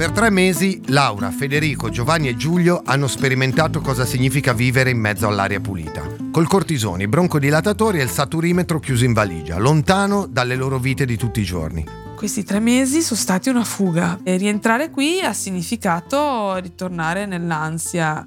Per 0.01 0.09
tre 0.09 0.31
mesi 0.31 0.81
Laura, 0.87 1.29
Federico, 1.29 1.91
Giovanni 1.91 2.27
e 2.27 2.35
Giulio 2.35 2.81
hanno 2.83 3.05
sperimentato 3.05 3.81
cosa 3.81 4.03
significa 4.03 4.51
vivere 4.51 4.89
in 4.89 4.97
mezzo 4.97 5.27
all'aria 5.27 5.59
pulita. 5.59 6.01
Col 6.31 6.47
cortisone, 6.47 7.03
i 7.03 7.07
broncodilatatori 7.07 7.99
e 7.99 8.01
il 8.01 8.09
saturimetro 8.09 8.79
chiuso 8.79 9.05
in 9.05 9.13
valigia, 9.13 9.59
lontano 9.59 10.25
dalle 10.25 10.55
loro 10.55 10.79
vite 10.79 11.05
di 11.05 11.17
tutti 11.17 11.39
i 11.41 11.43
giorni. 11.43 11.85
Questi 12.15 12.43
tre 12.43 12.59
mesi 12.59 13.03
sono 13.03 13.19
stati 13.19 13.49
una 13.49 13.63
fuga 13.63 14.17
e 14.23 14.37
rientrare 14.37 14.89
qui 14.89 15.21
ha 15.21 15.33
significato 15.33 16.55
ritornare 16.55 17.27
nell'ansia, 17.27 18.25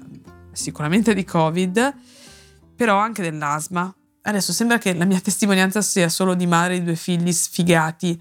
sicuramente 0.53 1.13
di 1.13 1.25
Covid, 1.25 1.93
però 2.73 2.99
anche 2.99 3.21
dell'asma. 3.21 3.93
Adesso 4.21 4.53
sembra 4.53 4.77
che 4.77 4.93
la 4.93 5.03
mia 5.03 5.19
testimonianza 5.19 5.81
sia 5.81 6.07
solo 6.07 6.35
di 6.35 6.47
madre 6.47 6.79
di 6.79 6.85
due 6.85 6.95
figli 6.95 7.33
sfigati, 7.33 8.17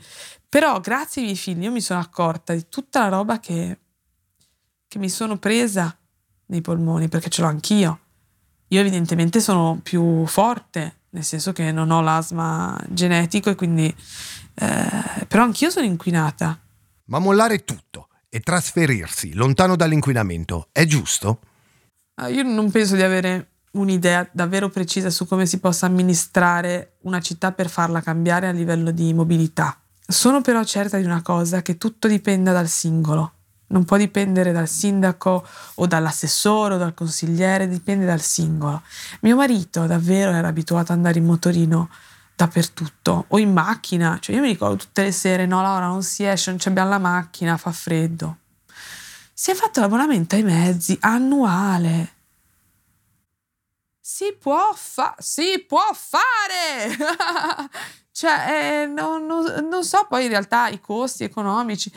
però 0.55 0.79
grazie 0.79 1.21
ai 1.21 1.27
miei 1.27 1.37
figli 1.37 1.65
io 1.65 1.73
mi 1.73 1.81
sono 1.81 1.99
accorta 1.99 2.55
di 2.55 2.69
tutta 2.69 3.01
la 3.01 3.09
roba 3.09 3.41
che, 3.41 3.79
che 4.87 4.99
mi 5.01 5.09
sono 5.09 5.37
presa 5.37 5.99
nei 6.47 6.61
polmoni, 6.61 7.09
perché 7.09 7.29
ce 7.29 7.43
l'ho 7.43 7.49
anch'io. 7.49 7.99
Io 8.69 8.79
evidentemente 8.79 9.41
sono 9.41 9.81
più 9.83 10.25
forte, 10.27 10.99
nel 11.11 11.25
senso 11.25 11.53
che 11.53 11.73
non 11.73 11.91
ho 11.91 12.01
l'asma 12.03 12.81
genetico 12.89 13.51
e 13.51 13.57
quindi... 13.57 13.93
Eh, 14.55 15.27
però 15.27 15.43
anch'io 15.43 15.71
sono 15.71 15.87
inquinata. 15.87 16.57
Ma 17.07 17.19
mollare 17.19 17.65
tutto 17.65 18.11
e 18.29 18.39
trasferirsi 18.39 19.35
lontano 19.35 19.75
dall'inquinamento 19.75 20.69
è 20.71 20.85
giusto? 20.85 21.41
Ah, 22.21 22.29
io 22.29 22.45
non 22.45 22.71
penso 22.71 22.95
di 22.95 23.03
avere 23.03 23.55
un'idea 23.73 24.31
davvero 24.31 24.69
precisa 24.69 25.11
su 25.11 25.27
come 25.27 25.47
si 25.47 25.59
possa 25.59 25.87
amministrare 25.87 26.99
una 27.01 27.19
città 27.19 27.51
per 27.51 27.69
farla 27.69 28.01
cambiare 28.01 28.47
a 28.47 28.53
livello 28.53 28.93
di 28.93 29.13
mobilità. 29.13 29.81
Sono 30.07 30.43
però 30.43 30.63
certa 30.65 30.99
di 30.99 31.05
una 31.05 31.23
cosa, 31.23 31.63
che 31.63 31.79
tutto 31.79 32.09
dipenda 32.09 32.53
dal 32.53 32.69
singolo. 32.69 33.33
Non 33.69 33.85
può 33.85 33.97
dipendere 33.97 34.53
dal 34.53 34.69
sindaco 34.69 35.47
o 35.77 35.87
dall'assessore 35.87 36.75
o 36.75 36.79
dal 36.79 36.95
consigliere, 36.95 37.67
dipende 37.67 38.05
dal 38.05 38.21
singolo. 38.21 38.83
Mio 39.21 39.37
marito 39.37 39.87
davvero 39.87 40.33
era 40.33 40.49
abituato 40.49 40.93
ad 40.93 40.99
andare 40.99 41.19
in 41.19 41.25
motorino 41.25 41.89
dappertutto 42.37 43.25
o 43.29 43.39
in 43.39 43.53
macchina, 43.53 44.19
cioè 44.21 44.37
io 44.37 44.43
mi 44.43 44.49
ricordo 44.49 44.77
tutte 44.77 45.05
le 45.05 45.13
sere, 45.13 45.47
no 45.47 45.63
Laura 45.63 45.87
non 45.87 46.03
si 46.03 46.25
esce, 46.25 46.51
non 46.51 46.61
abbiamo 46.65 46.91
la 46.91 46.99
macchina, 46.99 47.57
fa 47.57 47.73
freddo. 47.73 48.39
Si 49.33 49.51
è 49.51 49.55
fatto 49.55 49.81
l'abbonamento 49.81 50.35
ai 50.35 50.43
mezzi 50.43 50.97
annuale. 51.01 52.14
Si 54.07 54.37
può, 54.39 54.75
fa- 54.77 55.15
si 55.19 55.65
può 55.67 55.81
fare! 55.95 56.95
Cioè, 58.13 58.83
eh, 58.83 58.87
non, 58.87 59.25
non, 59.27 59.67
non 59.69 59.83
so 59.83 60.07
poi 60.09 60.25
in 60.25 60.29
realtà 60.29 60.69
i 60.69 60.79
costi 60.79 61.25
economici, 61.25 61.91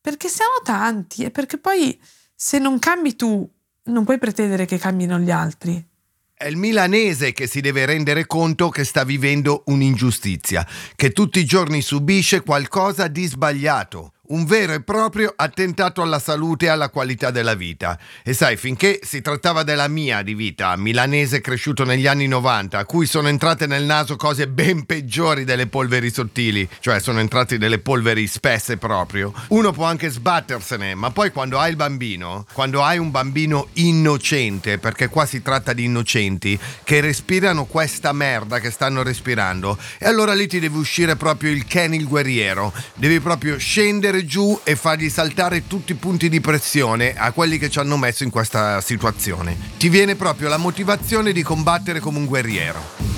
perché 0.00 0.28
siamo 0.28 0.62
tanti 0.62 1.24
e 1.24 1.30
perché 1.30 1.58
poi 1.58 2.00
se 2.34 2.58
non 2.58 2.78
cambi 2.78 3.16
tu, 3.16 3.46
non 3.86 4.04
puoi 4.04 4.18
pretendere 4.18 4.64
che 4.64 4.78
cambino 4.78 5.18
gli 5.18 5.30
altri. 5.30 5.84
È 6.32 6.46
il 6.46 6.56
milanese 6.56 7.32
che 7.32 7.46
si 7.46 7.60
deve 7.60 7.84
rendere 7.84 8.24
conto 8.24 8.70
che 8.70 8.84
sta 8.84 9.04
vivendo 9.04 9.64
un'ingiustizia, 9.66 10.66
che 10.96 11.10
tutti 11.10 11.40
i 11.40 11.44
giorni 11.44 11.82
subisce 11.82 12.40
qualcosa 12.40 13.08
di 13.08 13.26
sbagliato 13.26 14.12
un 14.30 14.44
vero 14.44 14.74
e 14.74 14.82
proprio 14.82 15.32
attentato 15.34 16.02
alla 16.02 16.18
salute 16.18 16.66
e 16.66 16.68
alla 16.68 16.88
qualità 16.88 17.30
della 17.30 17.54
vita. 17.54 17.98
E 18.22 18.32
sai, 18.32 18.56
finché 18.56 19.00
si 19.02 19.20
trattava 19.20 19.62
della 19.62 19.88
mia 19.88 20.22
di 20.22 20.34
vita, 20.34 20.76
milanese 20.76 21.40
cresciuto 21.40 21.84
negli 21.84 22.06
anni 22.06 22.26
90, 22.26 22.78
a 22.78 22.84
cui 22.84 23.06
sono 23.06 23.28
entrate 23.28 23.66
nel 23.66 23.84
naso 23.84 24.16
cose 24.16 24.48
ben 24.48 24.84
peggiori 24.84 25.44
delle 25.44 25.66
polveri 25.66 26.10
sottili, 26.10 26.68
cioè 26.80 27.00
sono 27.00 27.20
entrate 27.20 27.58
delle 27.58 27.78
polveri 27.78 28.26
spesse 28.26 28.76
proprio, 28.76 29.32
uno 29.48 29.72
può 29.72 29.84
anche 29.84 30.08
sbattersene, 30.08 30.94
ma 30.94 31.10
poi 31.10 31.30
quando 31.32 31.58
hai 31.58 31.70
il 31.70 31.76
bambino, 31.76 32.46
quando 32.52 32.82
hai 32.82 32.98
un 32.98 33.10
bambino 33.10 33.68
innocente, 33.74 34.78
perché 34.78 35.08
qua 35.08 35.26
si 35.26 35.42
tratta 35.42 35.72
di 35.72 35.84
innocenti, 35.84 36.58
che 36.84 37.00
respirano 37.00 37.64
questa 37.64 38.12
merda 38.12 38.60
che 38.60 38.70
stanno 38.70 39.02
respirando, 39.02 39.76
e 39.98 40.06
allora 40.06 40.34
lì 40.34 40.46
ti 40.46 40.60
deve 40.60 40.78
uscire 40.78 41.16
proprio 41.16 41.50
il 41.50 41.64
Ken 41.66 41.94
il 41.94 42.06
guerriero, 42.06 42.72
devi 42.94 43.18
proprio 43.20 43.58
scendere 43.58 44.19
giù 44.24 44.58
e 44.64 44.76
fargli 44.76 45.08
saltare 45.08 45.66
tutti 45.66 45.92
i 45.92 45.94
punti 45.94 46.28
di 46.28 46.40
pressione 46.40 47.14
a 47.16 47.32
quelli 47.32 47.58
che 47.58 47.68
ci 47.68 47.78
hanno 47.78 47.96
messo 47.96 48.24
in 48.24 48.30
questa 48.30 48.80
situazione. 48.80 49.56
Ti 49.78 49.88
viene 49.88 50.16
proprio 50.16 50.48
la 50.48 50.56
motivazione 50.56 51.32
di 51.32 51.42
combattere 51.42 52.00
come 52.00 52.18
un 52.18 52.26
guerriero. 52.26 53.08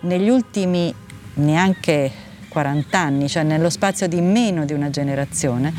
Negli 0.00 0.28
ultimi 0.28 0.94
neanche 1.34 2.12
40 2.48 2.98
anni, 2.98 3.28
cioè 3.28 3.42
nello 3.42 3.70
spazio 3.70 4.06
di 4.06 4.20
meno 4.20 4.64
di 4.64 4.72
una 4.72 4.90
generazione, 4.90 5.72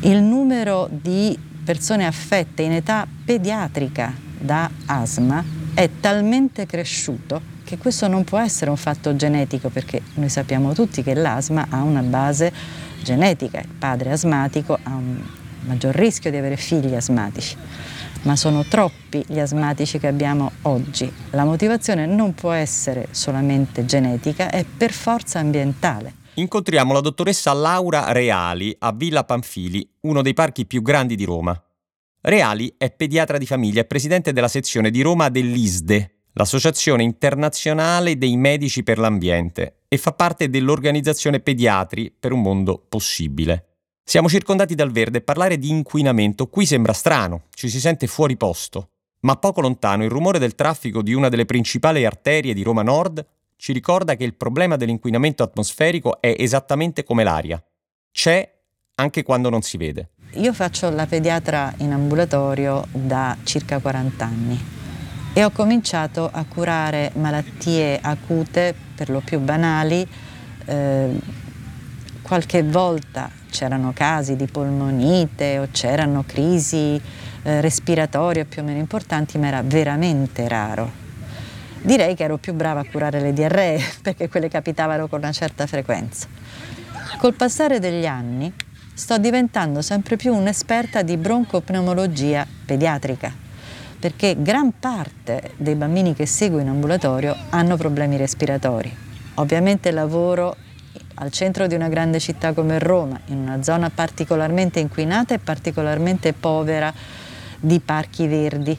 il 0.00 0.22
numero 0.22 0.88
di 0.90 1.38
persone 1.64 2.06
affette 2.06 2.62
in 2.62 2.72
età 2.72 3.06
pediatrica 3.24 4.14
da 4.38 4.70
asma 4.86 5.57
è 5.78 5.88
talmente 6.00 6.66
cresciuto 6.66 7.40
che 7.62 7.78
questo 7.78 8.08
non 8.08 8.24
può 8.24 8.40
essere 8.40 8.68
un 8.68 8.76
fatto 8.76 9.14
genetico 9.14 9.68
perché 9.68 10.02
noi 10.14 10.28
sappiamo 10.28 10.72
tutti 10.72 11.04
che 11.04 11.14
l'asma 11.14 11.68
ha 11.70 11.82
una 11.82 12.02
base 12.02 12.52
genetica, 13.00 13.60
il 13.60 13.68
padre 13.78 14.10
asmatico 14.10 14.76
ha 14.82 14.90
un 14.90 15.22
maggior 15.60 15.94
rischio 15.94 16.32
di 16.32 16.36
avere 16.36 16.56
figli 16.56 16.96
asmatici, 16.96 17.56
ma 18.22 18.34
sono 18.34 18.64
troppi 18.64 19.24
gli 19.28 19.38
asmatici 19.38 20.00
che 20.00 20.08
abbiamo 20.08 20.50
oggi. 20.62 21.12
La 21.30 21.44
motivazione 21.44 22.06
non 22.06 22.34
può 22.34 22.50
essere 22.50 23.06
solamente 23.12 23.84
genetica, 23.84 24.50
è 24.50 24.64
per 24.64 24.90
forza 24.90 25.38
ambientale. 25.38 26.14
Incontriamo 26.34 26.92
la 26.92 27.00
dottoressa 27.00 27.52
Laura 27.52 28.10
Reali 28.10 28.74
a 28.80 28.90
Villa 28.92 29.22
Panfili, 29.22 29.88
uno 30.00 30.22
dei 30.22 30.34
parchi 30.34 30.66
più 30.66 30.82
grandi 30.82 31.14
di 31.14 31.24
Roma. 31.24 31.56
Reali 32.20 32.74
è 32.76 32.90
pediatra 32.90 33.38
di 33.38 33.46
famiglia 33.46 33.80
e 33.80 33.84
presidente 33.84 34.32
della 34.32 34.48
sezione 34.48 34.90
di 34.90 35.02
Roma 35.02 35.28
dell'ISDE, 35.28 36.16
l'Associazione 36.32 37.04
Internazionale 37.04 38.18
dei 38.18 38.36
Medici 38.36 38.82
per 38.82 38.98
l'Ambiente, 38.98 39.82
e 39.86 39.96
fa 39.98 40.12
parte 40.12 40.50
dell'organizzazione 40.50 41.38
Pediatri 41.38 42.10
per 42.10 42.32
un 42.32 42.42
mondo 42.42 42.84
possibile. 42.88 43.66
Siamo 44.02 44.28
circondati 44.28 44.74
dal 44.74 44.90
verde 44.90 45.18
e 45.18 45.22
parlare 45.22 45.58
di 45.58 45.70
inquinamento 45.70 46.48
qui 46.48 46.66
sembra 46.66 46.92
strano, 46.92 47.44
ci 47.54 47.68
si 47.68 47.78
sente 47.78 48.08
fuori 48.08 48.36
posto. 48.36 48.90
Ma 49.20 49.36
poco 49.36 49.60
lontano 49.60 50.02
il 50.02 50.10
rumore 50.10 50.40
del 50.40 50.56
traffico 50.56 51.02
di 51.02 51.12
una 51.12 51.28
delle 51.28 51.44
principali 51.44 52.04
arterie 52.04 52.52
di 52.52 52.62
Roma 52.62 52.82
Nord 52.82 53.24
ci 53.56 53.72
ricorda 53.72 54.16
che 54.16 54.24
il 54.24 54.34
problema 54.34 54.76
dell'inquinamento 54.76 55.42
atmosferico 55.42 56.20
è 56.20 56.34
esattamente 56.36 57.04
come 57.04 57.22
l'aria. 57.22 57.62
C'è 58.10 58.56
anche 58.94 59.22
quando 59.22 59.50
non 59.50 59.62
si 59.62 59.76
vede. 59.76 60.10
Io 60.32 60.52
faccio 60.52 60.90
la 60.90 61.06
pediatra 61.06 61.72
in 61.78 61.90
ambulatorio 61.90 62.86
da 62.92 63.34
circa 63.44 63.78
40 63.78 64.24
anni 64.24 64.64
e 65.32 65.42
ho 65.42 65.50
cominciato 65.50 66.28
a 66.30 66.44
curare 66.46 67.12
malattie 67.14 67.98
acute, 68.00 68.74
per 68.94 69.08
lo 69.08 69.20
più 69.20 69.38
banali. 69.38 70.06
Eh, 70.66 71.18
qualche 72.20 72.62
volta 72.62 73.30
c'erano 73.48 73.92
casi 73.94 74.36
di 74.36 74.46
polmonite 74.46 75.60
o 75.60 75.68
c'erano 75.72 76.24
crisi 76.26 77.00
eh, 77.42 77.60
respiratorie 77.62 78.44
più 78.44 78.60
o 78.60 78.64
meno 78.66 78.78
importanti, 78.78 79.38
ma 79.38 79.46
era 79.46 79.62
veramente 79.62 80.46
raro. 80.46 80.92
Direi 81.80 82.14
che 82.14 82.24
ero 82.24 82.36
più 82.36 82.52
brava 82.52 82.80
a 82.80 82.84
curare 82.84 83.20
le 83.20 83.32
diarree 83.32 83.80
perché 84.02 84.28
quelle 84.28 84.50
capitavano 84.50 85.08
con 85.08 85.20
una 85.20 85.32
certa 85.32 85.66
frequenza. 85.66 86.26
Col 87.16 87.32
passare 87.32 87.78
degli 87.80 88.04
anni 88.04 88.52
sto 88.98 89.16
diventando 89.16 89.80
sempre 89.80 90.16
più 90.16 90.34
un'esperta 90.34 91.02
di 91.02 91.16
broncopneumologia 91.16 92.44
pediatrica, 92.66 93.32
perché 93.96 94.34
gran 94.36 94.72
parte 94.80 95.52
dei 95.56 95.76
bambini 95.76 96.16
che 96.16 96.26
seguo 96.26 96.58
in 96.58 96.66
ambulatorio 96.66 97.34
hanno 97.50 97.76
problemi 97.76 98.16
respiratori. 98.16 98.92
Ovviamente 99.34 99.92
lavoro 99.92 100.56
al 101.14 101.30
centro 101.30 101.68
di 101.68 101.76
una 101.76 101.86
grande 101.88 102.18
città 102.18 102.52
come 102.52 102.80
Roma, 102.80 103.20
in 103.26 103.36
una 103.36 103.62
zona 103.62 103.88
particolarmente 103.88 104.80
inquinata 104.80 105.32
e 105.32 105.38
particolarmente 105.38 106.32
povera 106.32 106.92
di 107.60 107.78
parchi 107.78 108.26
verdi. 108.26 108.76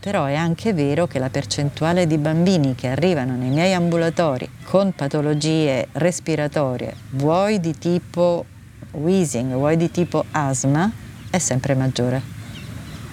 Però 0.00 0.24
è 0.24 0.34
anche 0.34 0.72
vero 0.72 1.06
che 1.06 1.20
la 1.20 1.30
percentuale 1.30 2.08
di 2.08 2.18
bambini 2.18 2.74
che 2.74 2.88
arrivano 2.88 3.36
nei 3.36 3.50
miei 3.50 3.74
ambulatori 3.74 4.50
con 4.64 4.92
patologie 4.92 5.86
respiratorie, 5.92 6.96
vuoi 7.10 7.60
di 7.60 7.78
tipo 7.78 8.46
wheezing, 8.94 9.52
vuoi 9.52 9.76
di 9.76 9.90
tipo 9.90 10.24
asma, 10.30 10.90
è 11.30 11.38
sempre 11.38 11.74
maggiore. 11.74 12.22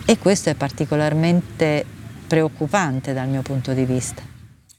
E 0.05 0.17
questo 0.17 0.49
è 0.49 0.55
particolarmente 0.55 1.85
preoccupante 2.27 3.13
dal 3.13 3.27
mio 3.27 3.41
punto 3.41 3.73
di 3.73 3.85
vista. 3.85 4.21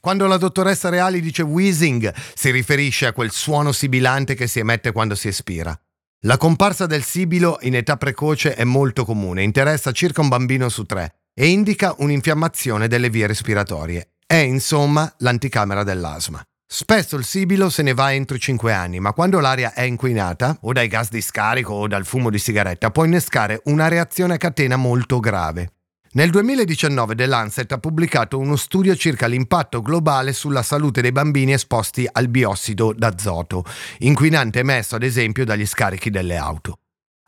Quando 0.00 0.26
la 0.26 0.37
dottoressa 0.37 0.88
Reali 0.88 1.21
dice 1.21 1.42
wheezing, 1.42 2.12
si 2.35 2.50
riferisce 2.50 3.06
a 3.06 3.12
quel 3.12 3.30
suono 3.30 3.71
sibilante 3.71 4.35
che 4.35 4.47
si 4.47 4.59
emette 4.59 4.90
quando 4.90 5.14
si 5.14 5.28
espira. 5.28 5.78
La 6.25 6.37
comparsa 6.37 6.87
del 6.87 7.02
sibilo 7.02 7.59
in 7.62 7.76
età 7.76 7.97
precoce 7.97 8.54
è 8.54 8.64
molto 8.64 9.04
comune, 9.04 9.42
interessa 9.42 9.92
circa 9.92 10.21
un 10.21 10.28
bambino 10.28 10.68
su 10.68 10.85
tre 10.85 11.14
e 11.35 11.49
indica 11.49 11.94
un'infiammazione 11.99 12.88
delle 12.88 13.11
vie 13.11 13.26
respiratorie. 13.26 14.14
È 14.26 14.37
insomma 14.37 15.12
l'anticamera 15.18 15.82
dell'asma. 15.82 16.42
Spesso 16.75 17.17
il 17.17 17.25
sibilo 17.26 17.69
se 17.69 17.83
ne 17.83 17.93
va 17.93 18.14
entro 18.14 18.35
i 18.35 18.41
5 18.41 18.73
anni, 18.73 18.99
ma 18.99 19.12
quando 19.12 19.41
l'aria 19.41 19.75
è 19.75 19.83
inquinata, 19.83 20.57
o 20.62 20.73
dai 20.73 20.88
gas 20.88 21.11
di 21.11 21.21
scarico 21.21 21.75
o 21.75 21.87
dal 21.87 22.07
fumo 22.07 22.31
di 22.31 22.38
sigaretta, 22.38 22.91
può 22.91 23.05
innescare 23.05 23.61
una 23.64 23.88
reazione 23.88 24.33
a 24.33 24.37
catena 24.38 24.76
molto 24.76 25.21
grave. 25.21 25.73
Nel 26.12 26.31
2019 26.31 27.14
The 27.14 27.26
Lancet 27.26 27.71
ha 27.73 27.76
pubblicato 27.76 28.38
uno 28.38 28.57
studio 28.57 28.97
circa 28.97 29.26
l'impatto 29.26 29.83
globale 29.83 30.33
sulla 30.33 30.62
salute 30.62 31.02
dei 31.02 31.12
bambini 31.12 31.52
esposti 31.52 32.09
al 32.11 32.29
biossido 32.29 32.95
d'azoto, 32.97 33.67
inquinante 33.99 34.61
emesso 34.61 34.97
ad 34.97 35.02
esempio 35.02 35.45
dagli 35.45 35.67
scarichi 35.67 36.09
delle 36.09 36.38
auto. 36.38 36.79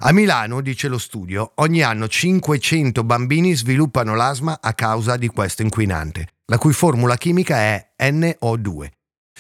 A 0.05 0.13
Milano, 0.13 0.63
dice 0.63 0.89
lo 0.89 0.97
studio, 0.97 1.53
ogni 1.57 1.83
anno 1.83 2.09
500 2.09 3.05
bambini 3.05 3.53
sviluppano 3.53 4.15
l'asma 4.15 4.59
a 4.63 4.73
causa 4.73 5.19
di 5.19 5.29
questo 5.29 5.61
inquinante, 5.61 6.29
la 6.47 6.57
cui 6.57 6.73
formula 6.73 7.19
chimica 7.19 7.57
è 7.59 7.91
NO2. 7.99 8.89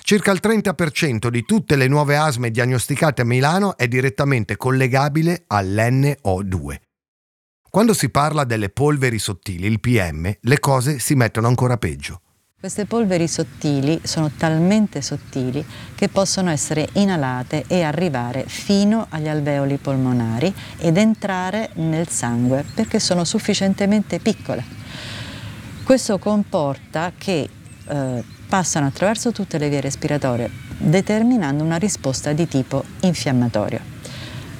Circa 0.03 0.33
il 0.33 0.41
30% 0.43 1.29
di 1.29 1.45
tutte 1.45 1.77
le 1.77 1.89
nuove 1.89 2.17
asme 2.17 2.51
diagnosticate 2.51 3.23
a 3.23 3.25
Milano 3.25 3.77
è 3.77 3.89
direttamente 3.89 4.57
collegabile 4.57 5.45
all'NO2. 5.49 6.77
Quando 7.71 7.95
si 7.95 8.11
parla 8.11 8.45
delle 8.45 8.69
polveri 8.69 9.19
sottili, 9.19 9.67
il 9.67 9.81
PM, 9.81 10.33
le 10.39 10.61
cose 10.61 10.99
si 10.99 11.15
mettono 11.15 11.49
ancora 11.49 11.77
peggio. 11.77 12.21
Queste 12.65 12.87
polveri 12.87 13.29
sottili 13.29 14.01
sono 14.05 14.31
talmente 14.31 15.03
sottili 15.03 15.63
che 15.95 16.09
possono 16.09 16.51
essere 16.51 16.89
inalate 16.93 17.65
e 17.67 17.83
arrivare 17.83 18.45
fino 18.47 19.07
agli 19.11 19.29
alveoli 19.29 19.77
polmonari 19.77 20.55
ed 20.79 20.97
entrare 20.97 21.71
nel 21.75 22.09
sangue 22.09 22.65
perché 22.75 22.99
sono 22.99 23.25
sufficientemente 23.25 24.19
piccole. 24.19 24.65
Questo 25.83 26.19
comporta 26.19 27.13
che 27.19 27.51
eh, 27.87 28.25
passano 28.55 28.87
attraverso 28.87 29.33
tutte 29.33 29.59
le 29.59 29.69
vie 29.69 29.81
respiratorie, 29.81 30.49
determinando 30.77 31.65
una 31.65 31.75
risposta 31.75 32.33
di 32.33 32.47
tipo 32.47 32.85
infiammatorio. 33.01 33.81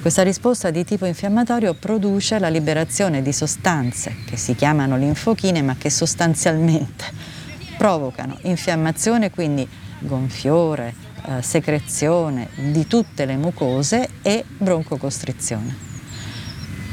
Questa 0.03 0.25
risposta 0.25 0.71
di 0.71 0.83
tipo 0.83 1.07
infiammatorio 1.07 1.75
produce 1.75 2.41
la 2.41 2.49
liberazione 2.49 3.23
di 3.23 3.33
sostanze 3.33 4.17
che 4.27 4.37
si 4.37 4.57
chiamano 4.57 4.97
linfochine 4.97 5.63
ma 5.63 5.77
che 5.77 5.91
sostanzialmente 5.91 7.05
provocano 7.79 8.37
infiammazione, 8.43 9.31
quindi 9.31 9.65
gonfiore, 10.01 10.93
eh, 11.27 11.41
secrezione 11.43 12.49
di 12.57 12.89
tutte 12.89 13.25
le 13.27 13.37
mucose 13.37 14.09
e 14.23 14.45
broncocostrizione. 14.59 15.94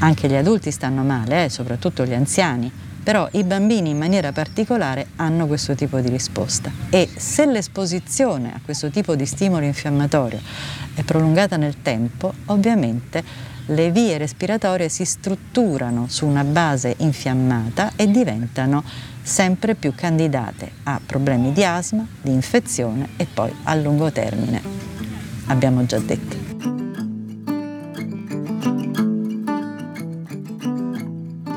Anche 0.02 0.28
gli 0.28 0.34
adulti 0.34 0.72
stanno 0.72 1.04
male, 1.04 1.44
eh, 1.44 1.48
soprattutto 1.48 2.04
gli 2.04 2.12
anziani, 2.12 2.70
però 3.04 3.28
i 3.32 3.44
bambini 3.44 3.90
in 3.90 3.98
maniera 3.98 4.32
particolare 4.32 5.08
hanno 5.16 5.46
questo 5.46 5.76
tipo 5.76 6.00
di 6.00 6.08
risposta 6.08 6.72
e 6.90 7.08
se 7.16 7.46
l'esposizione 7.46 8.52
a 8.52 8.60
questo 8.64 8.90
tipo 8.90 9.14
di 9.14 9.26
stimolo 9.26 9.64
infiammatorio 9.64 10.40
è 10.94 11.02
prolungata 11.02 11.56
nel 11.56 11.82
tempo, 11.82 12.32
ovviamente 12.46 13.22
le 13.66 13.92
vie 13.92 14.18
respiratorie 14.18 14.88
si 14.88 15.04
strutturano 15.04 16.06
su 16.08 16.26
una 16.26 16.42
base 16.42 16.94
infiammata 16.98 17.92
e 17.94 18.10
diventano 18.10 18.82
sempre 19.22 19.76
più 19.76 19.94
candidate 19.94 20.70
a 20.82 21.00
problemi 21.04 21.52
di 21.52 21.64
asma, 21.64 22.04
di 22.20 22.32
infezione 22.32 23.10
e 23.16 23.26
poi 23.32 23.52
a 23.64 23.74
lungo 23.76 24.10
termine. 24.10 24.60
Abbiamo 25.46 25.86
già 25.86 25.98
detto. 26.00 26.51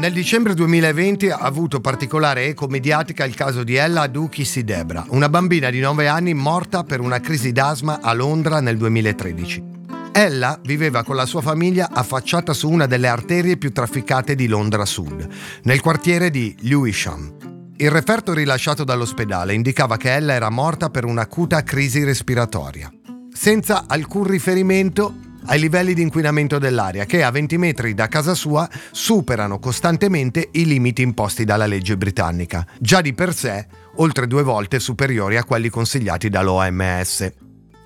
Nel 0.06 0.14
dicembre 0.14 0.54
2020 0.54 1.32
ha 1.32 1.38
avuto 1.38 1.82
particolare 1.82 2.46
eco 2.46 2.68
mediatica 2.68 3.26
il 3.26 3.34
caso 3.34 3.64
di 3.64 3.74
Ella 3.74 4.02
Aduki 4.02 4.46
Sidebra, 4.46 5.04
una 5.10 5.30
bambina 5.30 5.72
di 5.72 5.80
9 5.80 6.08
anni 6.08 6.36
morta 6.36 6.84
per 6.84 7.00
una 7.00 7.20
crisi 7.20 7.52
d'asma 7.52 8.02
a 8.02 8.14
Londra 8.14 8.62
nel 8.62 8.78
2013. 8.78 9.64
Ella 10.12 10.60
viveva 10.62 11.04
con 11.04 11.16
la 11.16 11.26
sua 11.26 11.42
famiglia 11.42 11.90
affacciata 11.92 12.54
su 12.54 12.70
una 12.70 12.86
delle 12.86 13.08
arterie 13.08 13.58
più 13.58 13.72
trafficate 13.72 14.36
di 14.36 14.46
Londra 14.46 14.86
Sud, 14.86 15.28
nel 15.64 15.82
quartiere 15.82 16.30
di 16.30 16.56
Lewisham. 16.60 17.74
Il 17.76 17.90
referto 17.90 18.32
rilasciato 18.32 18.84
dall'ospedale 18.84 19.56
indicava 19.56 19.98
che 19.98 20.14
Ella 20.14 20.34
era 20.34 20.52
morta 20.52 20.92
per 20.92 21.06
un'acuta 21.06 21.64
crisi 21.64 22.04
respiratoria. 22.04 22.94
Senza 23.34 23.86
alcun 23.88 24.26
riferimento 24.26 25.16
ai 25.46 25.60
livelli 25.60 25.94
di 25.94 26.02
inquinamento 26.02 26.60
dell'aria 26.60 27.06
che 27.06 27.24
a 27.24 27.32
20 27.32 27.58
metri 27.58 27.94
da 27.94 28.08
casa 28.08 28.34
sua 28.34 28.70
superano 28.92 29.60
costantemente 29.60 30.50
i 30.52 30.66
limiti 30.66 31.02
imposti 31.02 31.44
dalla 31.46 31.66
legge 31.66 31.98
britannica, 31.98 32.66
già 32.80 33.02
di 33.02 33.14
per 33.14 33.34
sé 33.34 33.68
oltre 33.96 34.28
due 34.28 34.44
volte 34.44 34.80
superiori 34.80 35.38
a 35.38 35.44
quelli 35.44 35.70
consigliati 35.70 36.30
dall'OMS. 36.30 37.34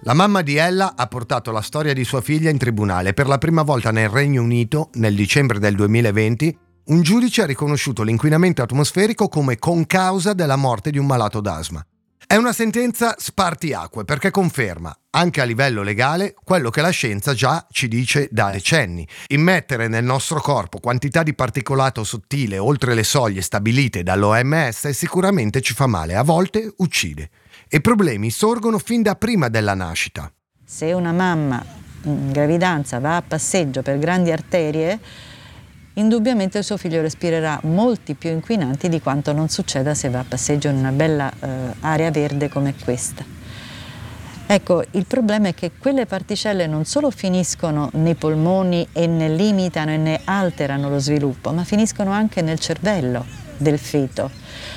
La 0.04 0.14
mamma 0.14 0.42
di 0.42 0.56
Ella 0.56 0.94
ha 0.96 1.08
portato 1.08 1.52
la 1.52 1.62
storia 1.62 1.94
di 1.94 2.06
sua 2.06 2.22
figlia 2.22 2.50
in 2.50 2.58
tribunale 2.58 3.14
per 3.14 3.28
la 3.28 3.38
prima 3.38 3.64
volta 3.64 3.92
nel 3.92 4.08
Regno 4.08 4.42
Unito 4.42 4.90
nel 4.94 5.14
dicembre 5.14 5.60
del 5.60 5.76
2020. 5.76 6.58
Un 6.86 7.02
giudice 7.02 7.42
ha 7.42 7.46
riconosciuto 7.46 8.04
l'inquinamento 8.04 8.62
atmosferico 8.62 9.28
come 9.28 9.58
concausa 9.58 10.34
della 10.34 10.56
morte 10.56 10.90
di 10.90 10.98
un 10.98 11.06
malato 11.06 11.42
d'asma. 11.42 11.86
È 12.32 12.36
una 12.36 12.54
sentenza 12.54 13.16
spartiacque 13.18 14.06
perché 14.06 14.30
conferma, 14.30 14.96
anche 15.10 15.42
a 15.42 15.46
livello 15.46 15.82
legale, 15.82 16.36
quello 16.44 16.70
che 16.70 16.80
la 16.80 16.92
scienza 16.92 17.34
già 17.34 17.66
ci 17.72 17.88
dice 17.88 18.28
da 18.30 18.52
decenni. 18.52 19.08
Immettere 19.30 19.88
nel 19.88 20.04
nostro 20.04 20.40
corpo 20.40 20.80
quantità 20.80 21.24
di 21.24 21.34
particolato 21.34 22.04
sottile 22.04 22.60
oltre 22.60 22.94
le 22.94 23.04
soglie 23.04 23.42
stabilite 23.42 24.04
dall'OMS 24.04 24.90
sicuramente 24.90 25.62
ci 25.62 25.74
fa 25.74 25.88
male, 25.88 26.16
a 26.16 26.22
volte 26.22 26.72
uccide. 26.78 27.32
E 27.68 27.82
problemi 27.82 28.30
sorgono 28.30 28.78
fin 28.78 29.02
da 29.02 29.16
prima 29.16 29.50
della 29.50 29.74
nascita. 29.74 30.32
Se 30.64 30.94
una 30.94 31.12
mamma 31.12 31.66
in 32.04 32.32
gravidanza 32.32 33.00
va 33.00 33.16
a 33.16 33.24
passeggio 33.24 33.82
per 33.82 33.98
grandi 33.98 34.32
arterie, 34.32 35.00
indubbiamente 36.00 36.58
il 36.58 36.64
suo 36.64 36.78
figlio 36.78 37.02
respirerà 37.02 37.60
molti 37.64 38.16
più 38.16 38.30
inquinanti 38.30 38.90
di 38.90 39.02
quanto 39.02 39.34
non 39.34 39.50
succeda 39.50 39.94
se 39.94 40.10
va 40.10 40.20
a 40.20 40.26
passeggio 40.28 40.70
in 40.70 40.78
una 40.78 40.92
bella 40.92 41.32
eh, 41.32 41.48
area 41.82 42.10
verde 42.10 42.50
come 42.50 42.74
questa. 42.82 43.38
Ecco, 44.52 44.84
il 44.92 45.06
problema 45.06 45.50
è 45.50 45.54
che 45.54 45.74
quelle 45.78 46.08
particelle 46.08 46.66
non 46.66 46.86
solo 46.86 47.12
finiscono 47.12 47.90
nei 47.94 48.16
polmoni 48.16 48.88
e 48.92 49.06
ne 49.06 49.30
limitano 49.30 49.92
e 49.92 49.98
ne 49.98 50.22
alterano 50.24 50.90
lo 50.90 50.98
sviluppo, 50.98 51.52
ma 51.52 51.64
finiscono 51.64 52.12
anche 52.12 52.42
nel 52.42 52.58
cervello 52.58 53.24
del 53.58 53.78
feto, 53.78 54.32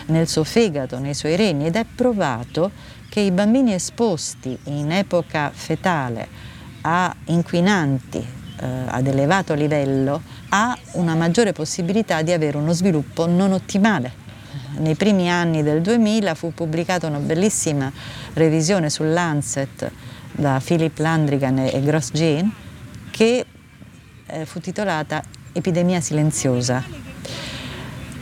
nel 0.06 0.28
suo 0.28 0.44
fegato, 0.44 0.98
nei 0.98 1.14
suoi 1.14 1.36
reni 1.36 1.66
ed 1.66 1.76
è 1.76 1.86
provato 1.86 2.70
che 3.08 3.20
i 3.20 3.30
bambini 3.30 3.72
esposti 3.72 4.58
in 4.64 4.92
epoca 4.92 5.50
fetale 5.54 6.28
a 6.82 7.14
inquinanti 7.26 8.18
eh, 8.18 8.66
ad 8.86 9.06
elevato 9.06 9.54
livello 9.54 10.20
ha 10.54 10.76
una 10.92 11.14
maggiore 11.14 11.52
possibilità 11.52 12.20
di 12.22 12.32
avere 12.32 12.58
uno 12.58 12.72
sviluppo 12.72 13.26
non 13.26 13.52
ottimale. 13.52 14.20
Nei 14.76 14.94
primi 14.94 15.30
anni 15.30 15.62
del 15.62 15.80
2000 15.80 16.34
fu 16.34 16.52
pubblicata 16.52 17.06
una 17.06 17.18
bellissima 17.18 17.90
revisione 18.34 18.90
sull'Ancet 18.90 19.90
da 20.32 20.60
Philip 20.62 20.98
Landrigan 20.98 21.58
e 21.58 21.80
Grosjean 21.82 22.52
che 23.10 23.46
eh, 24.26 24.44
fu 24.44 24.60
titolata 24.60 25.22
Epidemia 25.52 26.00
silenziosa. 26.00 26.82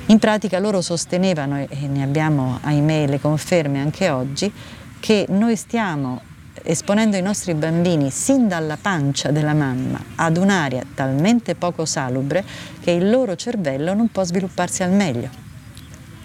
In 0.07 0.19
pratica 0.19 0.59
loro 0.59 0.81
sostenevano, 0.81 1.67
e 1.69 1.87
ne 1.87 2.03
abbiamo 2.03 2.59
ahimè 2.63 3.07
le 3.07 3.21
conferme 3.21 3.81
anche 3.81 4.09
oggi, 4.09 4.53
che 4.99 5.27
noi 5.29 5.57
stiamo 5.57 6.21
esponendo 6.63 7.17
i 7.17 7.23
nostri 7.23 7.55
bambini 7.55 8.11
sin 8.11 8.49
dalla 8.49 8.79
pancia 8.81 9.31
della 9.31 9.55
mamma 9.55 10.03
ad 10.17 10.37
un'aria 10.37 10.85
talmente 10.95 11.55
poco 11.55 11.85
salubre 11.85 12.45
che 12.81 12.91
il 12.91 13.09
loro 13.09 13.37
cervello 13.37 13.95
non 13.95 14.09
può 14.11 14.25
svilupparsi 14.25 14.83
al 14.83 14.93
meglio. 14.93 15.29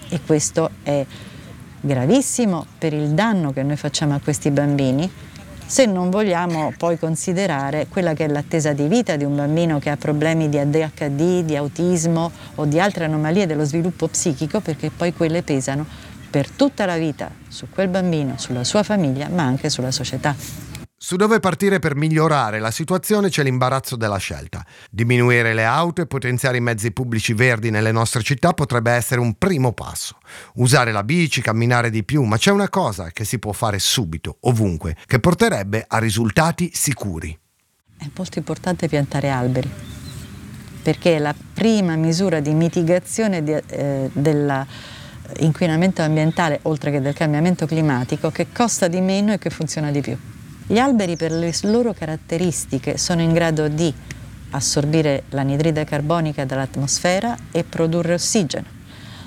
E 0.08 0.20
questo 0.24 0.70
è 0.82 1.04
gravissimo 1.80 2.66
per 2.78 2.92
il 2.92 3.10
danno 3.10 3.52
che 3.52 3.62
noi 3.62 3.76
facciamo 3.76 4.14
a 4.14 4.20
questi 4.22 4.50
bambini, 4.50 5.10
se 5.66 5.84
non 5.84 6.10
vogliamo 6.10 6.72
poi 6.78 6.96
considerare 6.96 7.86
quella 7.88 8.14
che 8.14 8.26
è 8.26 8.28
l'attesa 8.28 8.72
di 8.72 8.86
vita 8.86 9.16
di 9.16 9.24
un 9.24 9.34
bambino 9.34 9.80
che 9.80 9.90
ha 9.90 9.96
problemi 9.96 10.48
di 10.48 10.58
ADHD, 10.58 11.40
di 11.40 11.56
autismo 11.56 12.30
o 12.54 12.64
di 12.66 12.78
altre 12.78 13.04
anomalie 13.04 13.46
dello 13.46 13.64
sviluppo 13.64 14.06
psichico, 14.06 14.60
perché 14.60 14.90
poi 14.90 15.12
quelle 15.12 15.42
pesano 15.42 15.84
per 16.36 16.50
tutta 16.50 16.84
la 16.84 16.98
vita 16.98 17.30
su 17.48 17.66
quel 17.70 17.88
bambino, 17.88 18.34
sulla 18.36 18.62
sua 18.62 18.82
famiglia, 18.82 19.26
ma 19.30 19.44
anche 19.44 19.70
sulla 19.70 19.90
società. 19.90 20.36
Su 20.94 21.16
dove 21.16 21.40
partire 21.40 21.78
per 21.78 21.94
migliorare 21.94 22.58
la 22.58 22.70
situazione 22.70 23.30
c'è 23.30 23.42
l'imbarazzo 23.42 23.96
della 23.96 24.18
scelta. 24.18 24.62
Diminuire 24.90 25.54
le 25.54 25.64
auto 25.64 26.02
e 26.02 26.06
potenziare 26.06 26.58
i 26.58 26.60
mezzi 26.60 26.92
pubblici 26.92 27.32
verdi 27.32 27.70
nelle 27.70 27.90
nostre 27.90 28.20
città 28.20 28.52
potrebbe 28.52 28.90
essere 28.92 29.18
un 29.18 29.38
primo 29.38 29.72
passo. 29.72 30.18
Usare 30.56 30.92
la 30.92 31.04
bici, 31.04 31.40
camminare 31.40 31.88
di 31.88 32.04
più, 32.04 32.22
ma 32.24 32.36
c'è 32.36 32.50
una 32.50 32.68
cosa 32.68 33.08
che 33.12 33.24
si 33.24 33.38
può 33.38 33.52
fare 33.52 33.78
subito, 33.78 34.36
ovunque, 34.40 34.94
che 35.06 35.18
porterebbe 35.20 35.86
a 35.88 35.96
risultati 35.96 36.70
sicuri. 36.74 37.34
È 37.96 38.10
molto 38.14 38.36
importante 38.36 38.88
piantare 38.88 39.30
alberi, 39.30 39.70
perché 40.82 41.16
è 41.16 41.18
la 41.18 41.34
prima 41.54 41.96
misura 41.96 42.40
di 42.40 42.52
mitigazione 42.52 43.42
di, 43.42 43.52
eh, 43.52 44.10
della 44.12 44.66
inquinamento 45.38 46.02
ambientale, 46.02 46.60
oltre 46.62 46.90
che 46.90 47.00
del 47.00 47.14
cambiamento 47.14 47.66
climatico, 47.66 48.30
che 48.30 48.48
costa 48.52 48.88
di 48.88 49.00
meno 49.00 49.32
e 49.32 49.38
che 49.38 49.50
funziona 49.50 49.90
di 49.90 50.00
più. 50.00 50.16
Gli 50.66 50.78
alberi 50.78 51.16
per 51.16 51.32
le 51.32 51.52
loro 51.62 51.92
caratteristiche 51.92 52.98
sono 52.98 53.22
in 53.22 53.32
grado 53.32 53.68
di 53.68 53.92
assorbire 54.50 55.24
l'anidride 55.30 55.84
carbonica 55.84 56.44
dall'atmosfera 56.44 57.36
e 57.52 57.64
produrre 57.64 58.14
ossigeno. 58.14 58.74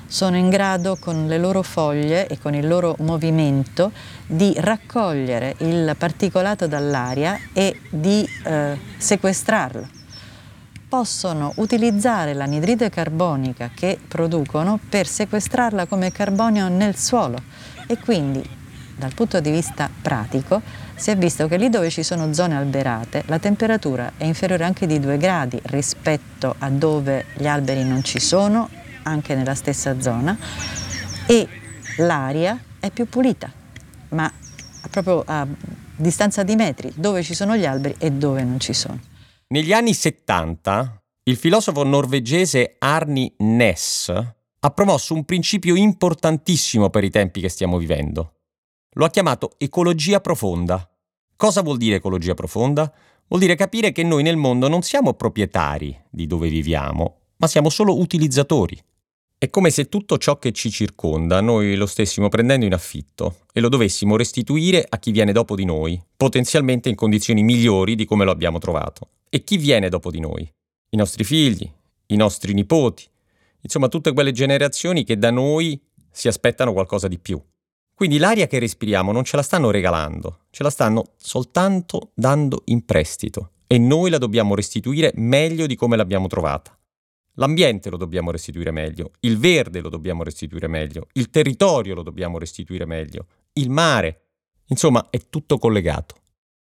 Sono 0.08 0.38
in 0.38 0.50
grado 0.50 0.98
con 1.00 1.28
le 1.28 1.38
loro 1.38 1.62
foglie 1.62 2.28
e 2.28 2.40
con 2.40 2.56
il 2.56 2.68
loro 2.68 2.96
movimento 3.00 3.92
di 4.26 4.54
raccogliere 4.58 5.56
il 5.60 5.96
particolato 5.98 6.68
dall'aria 6.68 7.38
e 7.54 7.80
di 7.90 8.28
eh, 8.44 8.78
sequestrarlo 8.98 9.98
possono 10.90 11.54
utilizzare 11.58 12.34
l'anidride 12.34 12.90
carbonica 12.90 13.70
che 13.74 14.00
producono 14.06 14.80
per 14.90 15.08
sequestrarla 15.08 15.86
come 15.86 16.12
carbonio 16.12 16.68
nel 16.68 16.98
suolo 16.98 17.38
e 17.86 18.00
quindi 18.00 18.44
dal 18.96 19.14
punto 19.14 19.40
di 19.40 19.52
vista 19.52 19.88
pratico 20.02 20.62
si 20.96 21.12
è 21.12 21.16
visto 21.16 21.48
che 21.48 21.58
lì 21.58 21.70
dove 21.70 21.92
ci 21.92 22.02
sono 22.02 22.34
zone 22.34 22.58
alberate 22.58 23.24
la 23.28 23.38
temperatura 23.38 24.14
è 24.18 24.26
inferiore 24.26 24.66
anche 24.66 24.88
di 24.88 25.00
2 25.00 25.18
gradi 25.18 25.60
rispetto 25.66 26.56
a 26.58 26.70
dove 26.70 27.28
gli 27.36 27.48
alberi 27.48 27.86
non 27.86 28.04
ci 28.04 28.20
sono, 28.20 28.68
anche 29.04 29.36
nella 29.36 29.56
stessa 29.56 30.02
zona, 30.02 30.38
e 31.26 31.48
l'aria 31.98 32.60
è 32.80 32.90
più 32.90 33.08
pulita, 33.08 33.50
ma 34.10 34.30
proprio 34.90 35.24
a 35.26 35.48
distanza 35.96 36.44
di 36.44 36.56
metri 36.56 36.92
dove 36.96 37.24
ci 37.24 37.34
sono 37.36 37.56
gli 37.56 37.66
alberi 37.66 37.96
e 38.00 38.12
dove 38.12 38.44
non 38.44 38.60
ci 38.60 38.74
sono. 38.74 39.00
Negli 39.52 39.74
anni 39.74 39.96
70 39.96 41.02
il 41.24 41.36
filosofo 41.36 41.84
norvegese 41.84 42.76
Arni 42.78 43.34
Ness 43.38 44.10
ha 44.10 44.70
promosso 44.70 45.16
un 45.16 45.26
principio 45.26 45.76
importantissimo 45.76 46.92
per 46.92 47.04
i 47.04 47.10
tempi 47.10 47.42
che 47.42 47.50
stiamo 47.50 47.80
vivendo. 47.80 48.34
Lo 48.92 49.06
ha 49.06 49.10
chiamato 49.10 49.54
ecologia 49.58 50.20
profonda. 50.20 50.88
Cosa 51.36 51.64
vuol 51.64 51.78
dire 51.78 51.96
ecologia 51.96 52.36
profonda? 52.36 52.94
Vuol 53.28 53.42
dire 53.42 53.56
capire 53.56 53.92
che 53.92 54.04
noi 54.04 54.22
nel 54.22 54.38
mondo 54.38 54.68
non 54.68 54.84
siamo 54.84 55.16
proprietari 55.16 56.00
di 56.12 56.28
dove 56.28 56.48
viviamo, 56.48 57.22
ma 57.38 57.48
siamo 57.48 57.70
solo 57.70 57.98
utilizzatori. 57.98 58.80
È 59.42 59.50
come 59.50 59.70
se 59.70 59.88
tutto 59.88 60.18
ciò 60.18 60.38
che 60.38 60.52
ci 60.52 60.70
circonda 60.70 61.40
noi 61.40 61.76
lo 61.76 61.86
stessimo 61.86 62.28
prendendo 62.28 62.66
in 62.66 62.74
affitto 62.74 63.38
e 63.54 63.62
lo 63.62 63.70
dovessimo 63.70 64.18
restituire 64.18 64.86
a 64.86 65.00
chi 65.00 65.12
viene 65.12 65.32
dopo 65.32 65.56
di 65.56 65.64
noi, 65.64 65.98
potenzialmente 66.18 66.90
in 66.90 66.96
condizioni 66.96 67.42
migliori 67.42 67.96
di 67.96 68.04
come 68.04 68.26
lo 68.26 68.32
abbiamo 68.32 68.60
trovato. 68.60 69.12
E 69.30 69.46
chi 69.46 69.56
viene 69.56 69.88
dopo 69.88 70.12
di 70.12 70.20
noi? 70.20 70.46
I 70.90 70.98
nostri 70.98 71.24
figli, 71.24 71.72
i 72.08 72.18
nostri 72.18 72.54
nipoti, 72.54 73.08
insomma 73.62 73.88
tutte 73.88 74.12
quelle 74.12 74.34
generazioni 74.34 75.06
che 75.06 75.18
da 75.18 75.32
noi 75.32 75.82
si 76.12 76.28
aspettano 76.28 76.74
qualcosa 76.74 77.08
di 77.08 77.18
più. 77.18 77.42
Quindi 77.94 78.18
l'aria 78.18 78.46
che 78.46 78.60
respiriamo 78.60 79.14
non 79.14 79.24
ce 79.24 79.38
la 79.38 79.42
stanno 79.42 79.72
regalando, 79.72 80.48
ce 80.50 80.64
la 80.64 80.70
stanno 80.70 81.14
soltanto 81.16 82.12
dando 82.14 82.64
in 82.66 82.84
prestito 82.84 83.52
e 83.68 83.78
noi 83.78 84.10
la 84.10 84.18
dobbiamo 84.18 84.54
restituire 84.54 85.14
meglio 85.16 85.66
di 85.66 85.78
come 85.78 85.96
l'abbiamo 85.96 86.28
trovata. 86.28 86.78
L'ambiente 87.40 87.90
lo 87.90 87.96
dobbiamo 87.96 88.32
restituire 88.32 88.70
meglio, 88.70 89.12
il 89.22 89.38
verde 89.38 89.80
lo 89.80 89.88
dobbiamo 89.88 90.24
restituire 90.24 90.68
meglio, 90.68 91.08
il 91.14 91.30
territorio 91.30 91.96
lo 91.96 92.04
dobbiamo 92.04 92.38
restituire 92.38 92.86
meglio, 92.86 93.28
il 93.54 93.70
mare. 93.70 94.26
Insomma, 94.68 95.08
è 95.10 95.22
tutto 95.30 95.58
collegato. 95.58 96.16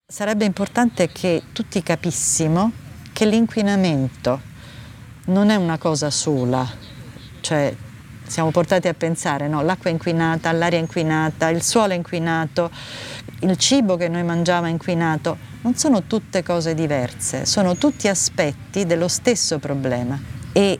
Sarebbe 0.07 0.45
importante 0.45 1.09
che 1.09 1.43
tutti 1.51 1.83
capissimo 1.83 2.71
che 3.11 3.25
l'inquinamento 3.25 4.39
non 5.25 5.49
è 5.49 5.55
una 5.55 5.77
cosa 5.77 6.09
sola, 6.09 6.65
cioè 7.41 7.75
siamo 8.25 8.49
portati 8.51 8.87
a 8.87 8.93
pensare, 8.93 9.49
no, 9.49 9.61
l'acqua 9.61 9.89
è 9.89 9.93
inquinata, 9.93 10.49
l'aria 10.53 10.79
è 10.79 10.81
inquinata, 10.81 11.49
il 11.49 11.61
suolo 11.61 11.91
è 11.91 11.97
inquinato, 11.97 12.71
il 13.41 13.57
cibo 13.57 13.97
che 13.97 14.07
noi 14.07 14.23
mangiamo 14.23 14.67
è 14.67 14.69
inquinato, 14.69 15.37
non 15.61 15.75
sono 15.75 16.03
tutte 16.03 16.41
cose 16.41 16.73
diverse, 16.73 17.45
sono 17.45 17.75
tutti 17.75 18.07
aspetti 18.07 18.85
dello 18.85 19.09
stesso 19.09 19.59
problema 19.59 20.37
e 20.59 20.77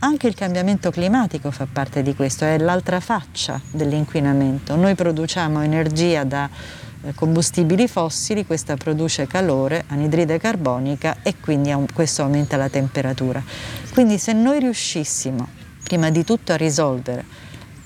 anche 0.00 0.26
il 0.26 0.34
cambiamento 0.34 0.90
climatico 0.90 1.52
fa 1.52 1.68
parte 1.72 2.02
di 2.02 2.12
questo, 2.16 2.44
è 2.44 2.58
l'altra 2.58 2.98
faccia 2.98 3.60
dell'inquinamento. 3.70 4.74
Noi 4.74 4.96
produciamo 4.96 5.62
energia 5.62 6.24
da 6.24 6.50
eh, 6.50 7.14
combustibili 7.14 7.86
fossili, 7.86 8.44
questa 8.44 8.76
produce 8.76 9.28
calore, 9.28 9.84
anidride 9.86 10.40
carbonica 10.40 11.18
e 11.22 11.36
quindi 11.38 11.72
questo 11.94 12.22
aumenta 12.22 12.56
la 12.56 12.68
temperatura. 12.68 13.40
Quindi 13.92 14.18
se 14.18 14.32
noi 14.32 14.58
riuscissimo 14.58 15.46
prima 15.84 16.10
di 16.10 16.24
tutto 16.24 16.50
a 16.50 16.56
risolvere 16.56 17.24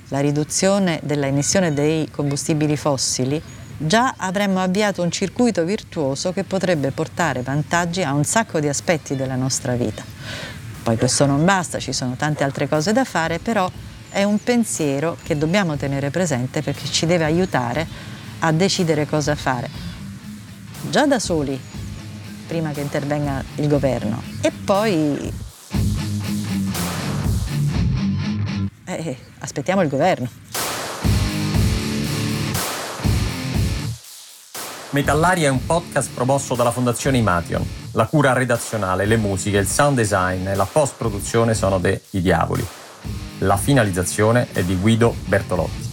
la 0.09 0.21
riduzione 0.21 1.01
della 1.03 1.27
emissione 1.27 1.75
dei 1.75 2.09
combustibili 2.11 2.79
fossili, 2.79 3.43
già 3.77 4.15
avremmo 4.17 4.61
avviato 4.61 5.03
un 5.03 5.11
circuito 5.11 5.65
virtuoso 5.65 6.33
che 6.33 6.45
potrebbe 6.45 6.93
portare 6.93 7.43
vantaggi 7.43 8.03
a 8.03 8.15
un 8.15 8.25
sacco 8.25 8.59
di 8.59 8.69
aspetti 8.69 9.15
della 9.17 9.37
nostra 9.37 9.75
vita. 9.75 10.57
Poi 10.87 10.97
questo 10.97 11.27
non 11.27 11.45
basta, 11.45 11.81
ci 11.81 11.93
sono 11.93 12.15
tante 12.15 12.45
altre 12.45 12.69
cose 12.69 12.93
da 12.93 13.03
fare, 13.03 13.41
però 13.41 13.69
è 14.09 14.23
un 14.23 14.41
pensiero 14.41 15.17
che 15.21 15.37
dobbiamo 15.37 15.75
tenere 15.75 16.11
presente 16.11 16.63
perché 16.63 16.87
ci 16.87 17.07
deve 17.07 17.25
aiutare 17.25 17.85
a 18.39 18.53
decidere 18.53 19.05
cosa 19.05 19.35
fare, 19.35 19.69
già 20.89 21.05
da 21.05 21.19
soli, 21.19 21.61
prima 22.47 22.71
che 22.71 22.83
intervenga 22.83 23.43
il 23.57 23.67
governo, 23.67 24.23
e 24.41 24.53
poi 24.53 25.33
eh, 28.85 29.17
aspettiamo 29.41 29.83
il 29.83 29.89
governo. 29.89 30.29
Metallaria 34.91 35.49
è 35.49 35.51
un 35.51 35.67
podcast 35.67 36.11
promosso 36.15 36.55
dalla 36.55 36.71
Fondazione 36.71 37.19
Imation. 37.19 37.67
La 37.93 38.07
cura 38.07 38.33
redazionale, 38.33 39.05
le 39.05 39.17
musiche, 39.17 39.59
il 39.59 39.67
sound 39.67 39.97
design 39.97 40.47
e 40.47 40.55
la 40.55 40.65
post-produzione 40.65 41.55
sono 41.55 41.79
dei 41.79 42.01
Diavoli. 42.09 42.65
La 43.39 43.57
finalizzazione 43.57 44.47
è 44.53 44.63
di 44.63 44.77
Guido 44.77 45.15
Bertolotti. 45.25 45.86